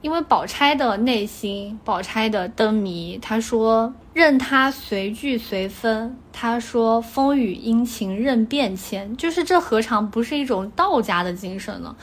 [0.02, 11.96] 因为宝钗的内心，宝钗的灯谜，她说任他随聚随分，他说风雨阴晴任变迁，就是这何尝不是一种道家的精神呢？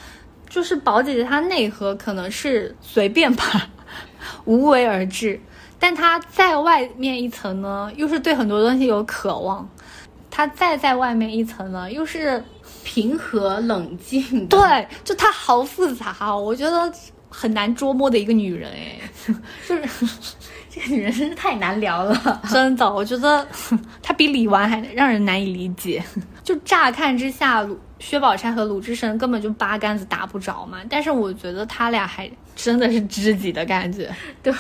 [0.50, 3.70] 就是宝姐姐她内核可能是随便吧，
[4.46, 5.40] 无为而治。
[5.84, 9.68] 但他在外面一层呢，又是对很多东西有渴望；
[10.32, 12.42] 他再在外面一层呢，又是
[12.86, 14.48] 平和冷静。
[14.48, 16.90] 对，就他好复杂，我觉得
[17.28, 18.98] 很难捉摸的一个女人哎，
[19.68, 19.84] 就是
[20.72, 23.46] 这个女人真是太难聊了， 真的，我觉得
[24.02, 26.02] 她比李纨还让人难以理解。
[26.46, 32.30] 就乍看之下，鲁薛宝钗和鲁智深根本就八竿子打不着嘛，但是我觉得他俩还。
[32.56, 34.08] 真的是知己的感觉，
[34.43, 34.54] 对。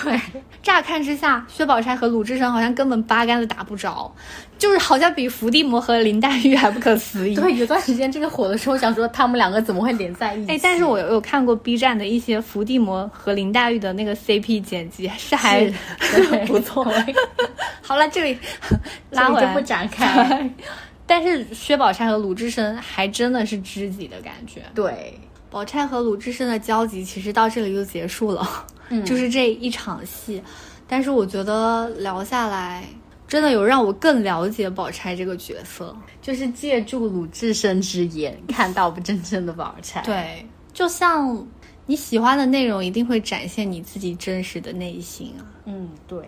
[0.63, 4.11] 乍看之下，薛宝钗和鲁智深好像根本八竿子打不着，
[4.57, 7.35] 就是好像比伏地魔和林黛玉还不可思议。
[7.35, 10.51] 对，有段时间这个火的时候，想说他们两个怎么会连在一起？
[10.53, 15.71] 哎，但是我有看过 B 站的一些伏地魔和林黛玉的那个 CP 剪辑，是还
[16.47, 16.83] 不错。
[17.83, 18.35] 好了，这里
[19.11, 20.49] 拉回来不展开。
[21.13, 24.63] 但是薛宝钗和鲁智深还真的是知己的感觉。
[24.73, 25.13] 对。
[25.51, 30.41] 宝钗和鲁智深的交集其实到这里就结束了，嗯， 就是这一场戏。
[30.87, 32.83] 但是我觉得聊下来，
[33.27, 35.95] 真的有让我更了解宝钗这个角色。
[36.19, 40.01] 就是借助鲁智深之眼，看到不真正的宝钗。
[40.01, 40.43] 对，
[40.73, 41.45] 就像
[41.85, 45.45] 你喜欢的内容，一定会展现你自己真实的内心啊。
[45.65, 46.19] 嗯，对。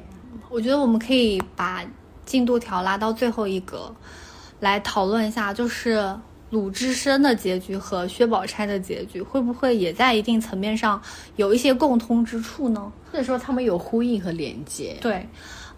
[0.52, 1.84] 我觉得我们可以把
[2.28, 3.92] 进度条拉到最后一格，
[4.66, 6.04] 来讨论一下，就是
[6.50, 11.00] 鲁智深的结局和薛宝钗的结局，会不会也在一定层面上
[11.36, 12.92] 有一些共通之处呢？
[13.12, 14.98] 或者说他们有呼应和连接？
[15.02, 15.24] 对，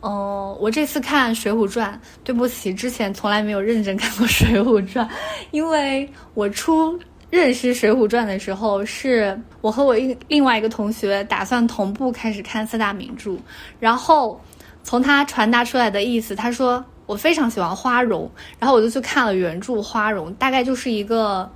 [0.02, 5.06] 嗯，我这次看《水浒传》，对不起，之前从来没有认真看过《水浒传》，
[5.52, 6.98] 因为我初
[7.30, 13.36] 认识《水浒传》的时候，是我和我一另外一个同学打算同步开始看四大名著，
[13.82, 14.40] 然后
[14.82, 18.30] 从他传达出来的意思，他说我非常喜欢花荣，
[18.60, 21.50] 然后我就去看了原著《花荣》，大概就是一个。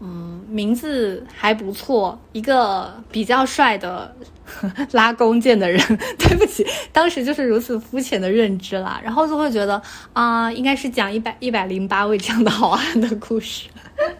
[0.00, 4.14] 嗯，名字还不错，一个比较帅的
[4.92, 5.80] 拉弓箭的人。
[6.18, 9.80] 对不起，当时就是如此肤浅的认知啦，然后就会觉得
[10.12, 13.68] 啊、应该是讲一百一百零八位这样的好汉的故事，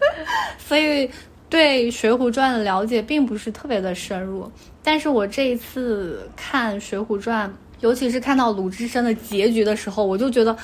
[0.57, 1.07] 所以
[1.49, 4.49] 对《水浒传》的了解并不是特别的深入。
[4.81, 7.47] 但是我这一次看《水浒传》，
[7.79, 10.55] 尤其是看到鲁智深的结局的时候，我就觉得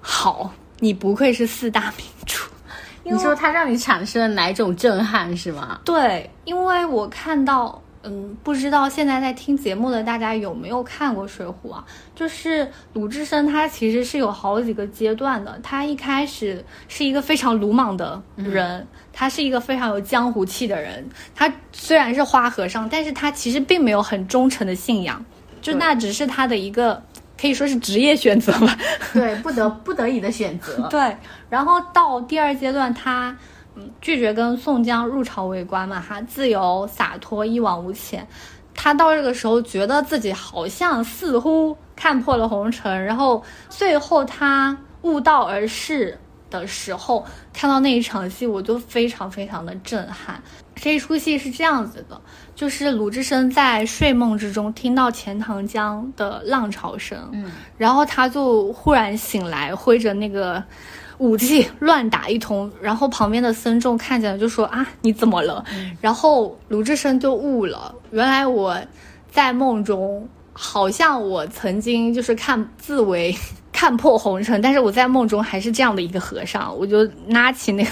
[0.00, 2.44] 好，你不愧是四大名著。
[3.04, 5.80] 你说他让你产生了哪种震撼是吗？
[5.84, 11.82] 对，因为我看到，嗯，不知道现在在听节目的大家有没有看过《水浒》啊？
[12.14, 15.58] 就是鲁智深他其实是有好几个阶段的。
[15.62, 21.08] 他一开始是一个非常鲁莽的人，他是一个非常有江湖气的人。
[21.34, 25.24] 他虽然是花和尚，但是他其实并没有很忠诚的信仰，
[25.60, 27.02] 就那只是他的一个
[27.40, 28.76] 可以说是职业选择吧。
[29.12, 30.86] 对，不得不得已的选择。
[30.90, 31.16] 对，
[31.48, 33.36] 然后到第二阶段，他
[33.76, 38.26] 嗯拒绝跟宋江入朝为官嘛，他自由洒脱，一往无前。
[38.74, 46.16] 他到这个时候，觉得自己好像似乎看破了红尘，然后最后他悟道而逝
[46.48, 50.40] 的时候，看到那一场戏，我就非常非常的震撼。
[50.76, 52.20] 这一出戏是这样子的，
[52.58, 60.60] 就是鲁智深在睡梦之中听到钱塘江的浪潮声，嗯，然后他就忽然醒来，挥着那个
[61.18, 65.64] 武器 乱打一通，然后旁边的僧众看见了就说啊你怎么了？
[66.00, 68.76] 然后鲁智深就悟了，原来我
[69.30, 73.32] 在梦中好像我曾经就是看自为
[73.72, 77.90] 看破红尘，但是我在梦中还是这样的一个和尚，我就拿起那个。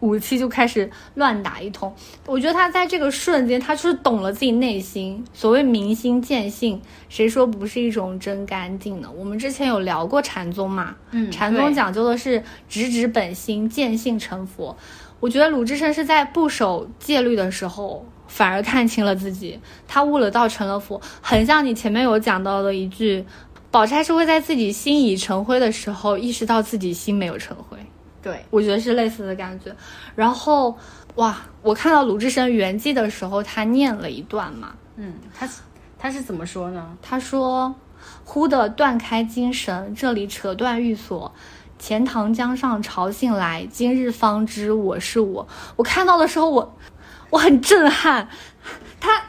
[0.00, 1.94] 武器就开始乱打一通，
[2.26, 5.22] 我觉得他在这个瞬间，他就是懂了自己内心。
[5.32, 9.08] 所谓明心见性，谁说不是一种真干净呢？
[9.16, 14.76] 我们之前有聊过禅宗嘛，嗯禅宗讲究的是直指本心，见性成佛。
[15.20, 23.22] 我觉得鲁智深是在不守戒律的时候，反而看清了自己，他悟了道，成了佛，很像你前面有讲到的一句，
[23.70, 27.76] 宝钗是会在自己心已成灰的时候，意识到自己心没有成灰。
[28.22, 29.74] 对，我觉得是类似的感觉。
[30.14, 30.76] 然后，
[31.14, 35.48] 哇，我看到鲁智深圆寂的时候，他念了一段嘛，嗯，他
[35.98, 36.96] 他是怎么说呢？
[37.00, 37.74] 他说
[38.24, 41.32] ：“忽的断开精神，这里扯断玉锁。
[41.78, 46.76] 钱塘江上潮兴来，今日方知我是我。”我看到的时候，我
[47.30, 48.28] 我很震撼，
[49.00, 49.22] 他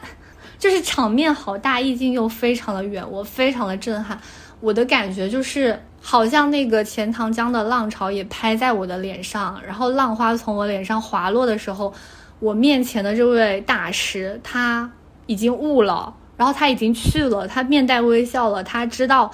[0.58, 4.20] 就是场面好大，意境又非常的远，我非常的震撼。
[4.60, 11.94] 我的感觉就是，好像那个钱塘江的浪潮也拍在我的脸上，然后浪花从我脸上滑落的时候，
[12.40, 14.90] 我面前的这位大师他
[15.26, 19.30] 已经悟了，然后他已经去了，他面带微笑了，他知道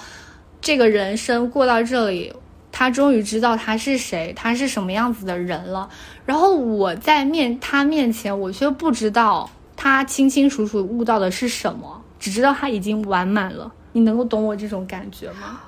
[0.61, 2.33] 这个人生过到这里，
[2.71, 5.89] 他终于知道他是谁，他是什么样子的人了。
[6.27, 13.73] 然后我在面他面前，我却不知道他清清楚楚悟到的是什么，只知道他已经完满了。
[13.93, 15.61] 你能够懂我这种感觉吗？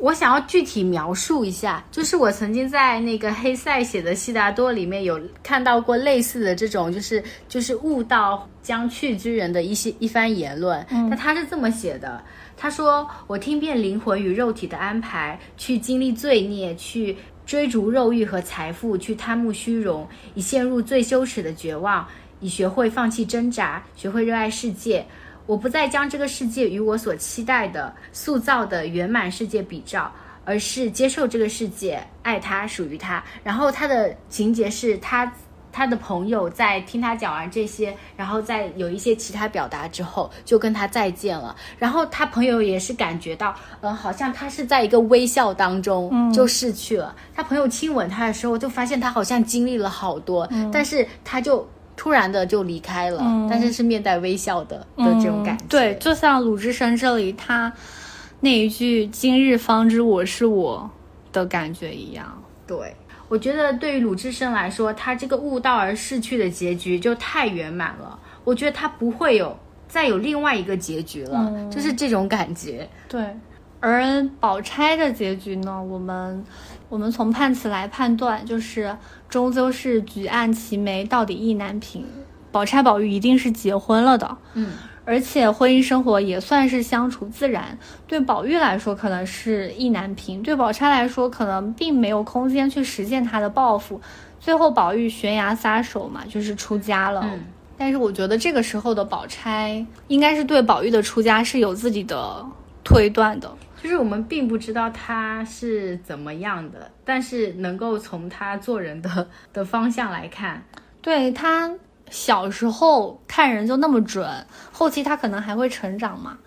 [0.00, 10.84] 我想要具体描述一下，就是我曾经在那个黑塞写的《悉达多》里面有看到过类似的这种，就是就是悟道将去之人的一些一番言论。
[10.90, 12.22] 嗯那他是这么写的：
[12.56, 17.16] 他说，我听遍灵魂与肉体的安排，去经历罪孽，去
[17.46, 22.06] 追逐肉欲和财富，去贪慕虚荣，以陷入最羞耻的绝望，
[22.40, 25.06] 以学会放弃挣扎，学会热爱世界。
[25.46, 30.12] 我不再将这个世界与我所期待的、塑造的圆满世界比照，
[30.44, 33.22] 而是接受这个世界，爱它，属于它。
[33.44, 35.32] 然后他的情节是他
[35.72, 41.54] 他的朋友在听他讲完这些，然后在有一些其他表达之后，就跟他再见了。
[41.78, 47.14] 然后他朋友也是感觉到，嗯、好像他是在一个微笑当中就逝去了。
[47.34, 51.68] 他朋友亲吻他的时候，就发现他好像经历了好多，但是他就。
[51.96, 55.64] 突然的就离开了，嗯但是是面带微笑的的这种感觉。
[55.64, 57.72] 嗯对，就像鲁智深这里他
[58.40, 60.88] 那一句“今日方知我是我”
[61.32, 62.42] 的感觉一样。
[62.66, 62.94] 对，
[63.28, 68.18] 我觉得对于鲁智深来说，他这个悟道而逝去的结局就太圆满了。
[68.44, 69.56] 我觉得他不会有
[69.88, 72.88] 再有另外一个结局了，嗯就是这种感觉。
[73.08, 73.24] 对，
[73.88, 76.44] 而宝钗的结局呢，我们
[76.88, 78.96] 我们从判词来判断，就是
[79.28, 82.04] 终究是举案齐眉，到底意难平。
[82.50, 84.72] 宝钗、宝玉一定是结婚了的，嗯，
[85.04, 87.78] 而且婚姻生活也算是相处自然。
[88.08, 94.00] 对宝玉来说，可能是意难平；对宝钗来说，可能并没有空间去实现她的抱负。
[94.40, 97.20] 最后，宝玉悬崖撒手嘛，就是出家了。
[97.24, 97.44] 嗯
[97.78, 102.42] 但是我觉得这个时候的宝钗应该是对宝玉的出家是有自己的
[102.82, 103.54] 推断的。
[103.82, 110.64] 就是我们并不知道他是怎么样的，但是能够从他做人的的方向来看，
[111.02, 111.70] 对他
[112.10, 114.28] 小时候看人就那么准，
[114.72, 116.38] 后期他可能还会成长嘛。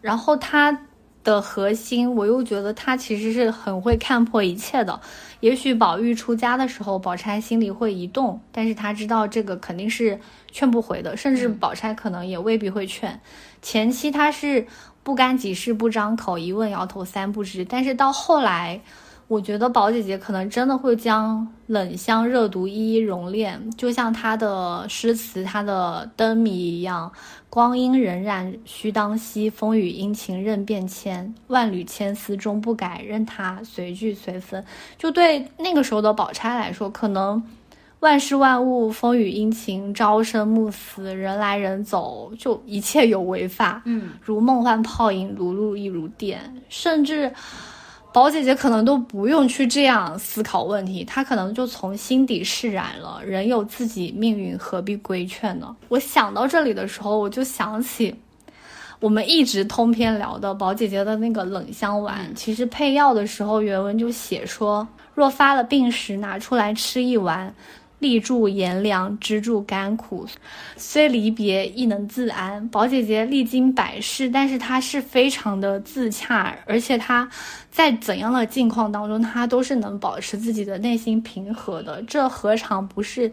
[0.00, 0.86] 然后他
[1.24, 4.98] 的核心，我又觉得他其实是很会看破一切的。
[5.40, 10.18] 也许宝玉出家的时候，宝钗心里会一动，但是他知道这个肯定是
[10.50, 13.20] 劝不回的，甚至宝钗可能也未必会劝。
[13.60, 14.66] 前期他是
[15.08, 18.78] 不干己事不张口，一问摇头三不知，但是到后来。
[19.26, 27.12] 我觉得宝姐姐可能真的会将冷香热毒一一熔炼，就像她的诗词、她的灯谜一样，
[27.50, 34.64] 光阴荏苒须当惜，风雨阴晴任变迁，万缕千丝终不改，任它随聚随分。
[34.96, 37.42] 就对那个时候的宝钗来说，可能
[38.00, 43.82] 万事万物、风雨阴晴、朝生暮死、人来人走，就一切有为法。
[43.86, 47.32] 嗯，如梦幻泡影，如露亦如电，甚至
[48.12, 53.20] 宝姐姐可能都不用去这样思考问题，她可能就从心底释然了。
[53.24, 55.74] 人有自己命运，何必规劝呢？
[55.88, 58.14] 我想到这里的时候，我就想起
[59.00, 67.52] 我们一直通篇聊的宝姐姐的那个冷香丸，其实配药的时候原文就写说，若发了病时，拿出来吃一丸。
[67.98, 70.26] 力助炎凉，支助甘苦，
[70.76, 72.68] 虽离别亦能自安。
[72.68, 77.28] 宝姐姐历经百世，但是她是非常的自洽，而且她
[77.70, 82.02] 在怎样的境况当中，她都是能保持自己的内心平和的。
[82.02, 83.32] 这何尝不是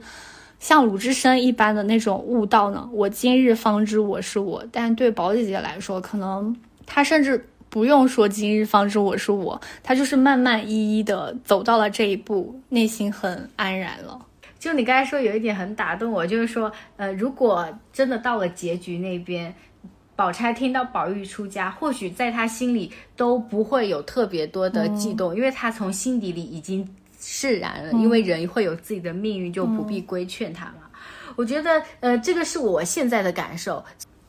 [0.59, 2.89] 像鲁智深一般的那种悟道呢？
[2.91, 6.55] 我今日方知我是我，但对宝姐姐来说，可能
[6.85, 7.45] 她甚至。
[7.67, 14.24] 不用说今日方知我是我，她就是慢慢一一的走到了这一步，内心很安然了。
[14.57, 19.53] 就你刚才说有一点很打动我，就是说，呃，如果真的到了结局那边，
[20.15, 26.87] 宝钗听到宝玉出家，或许在她心里都不会有特别多的悸动，因为她从心底里已经
[27.19, 27.91] 释然了。
[27.93, 30.89] 因为人会有自己的命运，就不必规劝他嘛。
[31.35, 33.83] 我觉得，呃，这个是我现在的感受。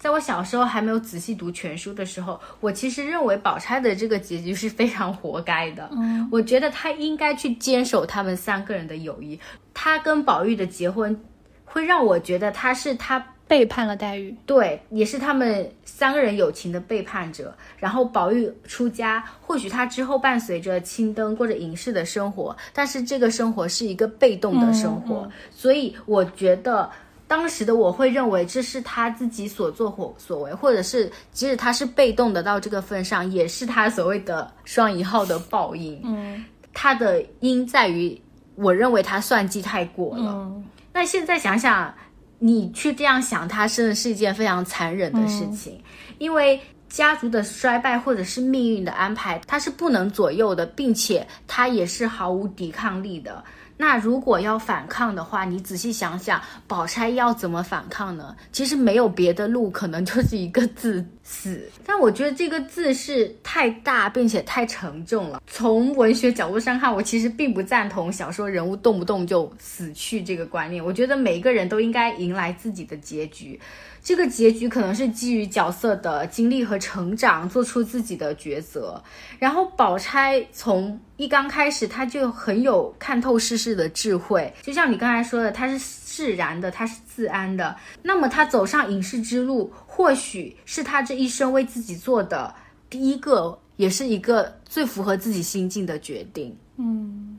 [0.06, 5.90] 在我小时候还没有仔细读全书的时候，我其实认为宝钗的这个结局是非常活该的。
[5.90, 9.36] 嗯，我觉得她应该去坚守他们三个人的友谊。
[9.74, 11.20] 她跟宝玉的结婚，
[11.64, 13.18] 会让我觉得她是她
[13.48, 17.52] 背叛了黛玉，对，也是他们三个人友情的背叛者。
[17.76, 26.88] 然后宝玉出家，或许他之后伴随着青灯过着隐士的生活，但是这个生活是一个被动的生活，嗯所以我觉得。
[27.28, 36.00] 当时的我会认为这是他自己所作所所为，或者是即使他是被动的到这个份上，也是他所谓的双引号的报应。
[36.04, 38.20] 嗯他的因在于，
[38.54, 40.32] 我认为他算计太过了。
[40.32, 41.92] 嗯那现在想想，
[42.38, 45.82] 你去这样想，他真的是一件非常残忍的事情，
[46.18, 53.42] 因为家族的衰败或者是命运的安排，他是不能左右的，并且他也是毫无抵抗力的。
[53.78, 58.34] 那如果要反抗的话，你仔细想想，宝钗要怎么反抗呢？
[58.50, 61.68] 其实没有别的路，可能就是一个字死。
[61.84, 65.42] 但我觉得这个字是太大，并且太沉重了。
[65.46, 70.82] 从文学角度上看，我其实并不赞同小说人物动不动就死去这个观念。
[70.82, 73.60] 我觉得每个人都应该迎来自己的结局。
[74.06, 79.02] 这个结局可能是基于角色的经历和成长，做出自己的抉择。
[79.36, 87.74] 然后宝钗从一刚开始，她就很有看透世事的智慧，就像你刚才说的，她是释然的，她是自安的。
[88.00, 92.54] 那么她走上隐士之路，或许是她这一生为自己做的
[92.88, 96.56] 第一个，也是一个最符合自己心境的决定。
[96.76, 97.35] 嗯，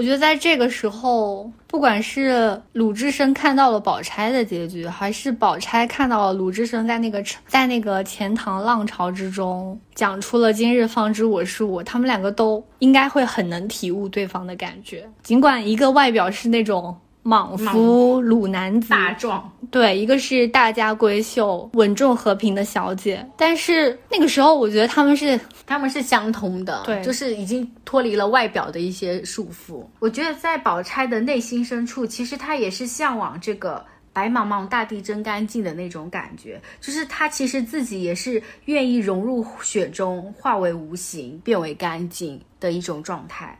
[0.00, 15.06] 我觉得在这个时候，不管是鲁智深看到了宝钗的结局，还是宝钗看到了鲁智深在那个在那个钱塘浪潮之中讲出了“今日方知我是我”，他们两个都应该会很能体悟对方的感觉。
[15.22, 23.24] 尽管一个外表是那种莽夫、鲁男子、大壮，对，一个是大家闺秀、稳重和平的小姐。
[23.36, 29.84] 但是那个时候，我觉得他们是他们是相通的，对就是已经脱离了外表的一些束缚。
[29.98, 33.84] 我觉得在宝钗的内心深处，其实她也是向往这个。
[34.12, 43.56] 白茫茫大地真干净的那种感觉，就是她其实自己也是愿意融入雪中，化为无形，变为干净的一种状态。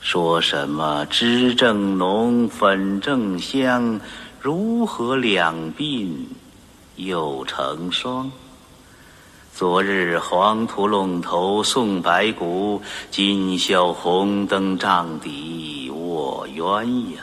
[0.00, 4.00] 说什么脂正浓，粉正香，
[4.40, 6.08] 如何两鬓
[6.96, 8.30] 又成霜？
[9.52, 12.80] 昨日黄土陇头送白骨，
[13.10, 17.18] 今宵红灯帐底卧鸳鸯。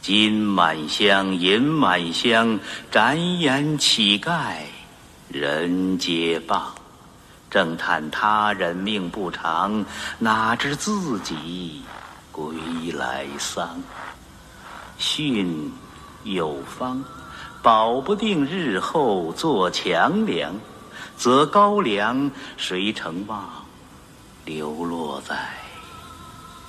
[0.00, 2.58] 金满箱，银满箱，
[2.90, 4.54] 展眼乞丐
[5.28, 6.60] 人皆谤。
[7.52, 9.84] 正叹他人命不长，
[10.18, 11.82] 哪知自己
[12.30, 12.56] 归
[12.94, 13.78] 来丧。
[14.96, 15.70] 训
[16.24, 17.04] 有方，
[17.60, 20.54] 保不定日后做强梁，
[21.14, 23.46] 则高粱谁成望，
[24.46, 25.36] 流落在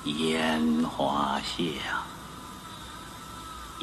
[0.03, 2.12] 烟花巷。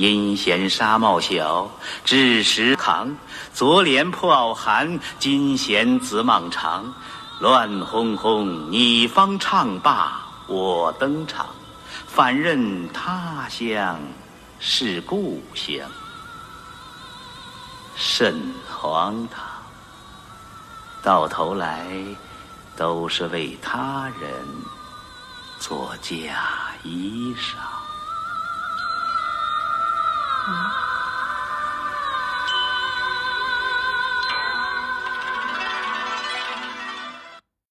[0.00, 1.70] 阴闲纱帽小，
[2.06, 3.14] 致时扛。
[3.52, 6.90] 昨怜破袄寒，今嫌紫蟒长。
[7.38, 11.46] 乱哄哄，你方唱罢我登场，
[12.06, 14.00] 反认他乡
[14.58, 15.86] 是故乡，
[17.94, 19.44] 甚荒唐！
[21.02, 21.86] 到头来，
[22.74, 24.30] 都是为他人
[25.58, 27.79] 做嫁衣裳。
[30.46, 30.99] 好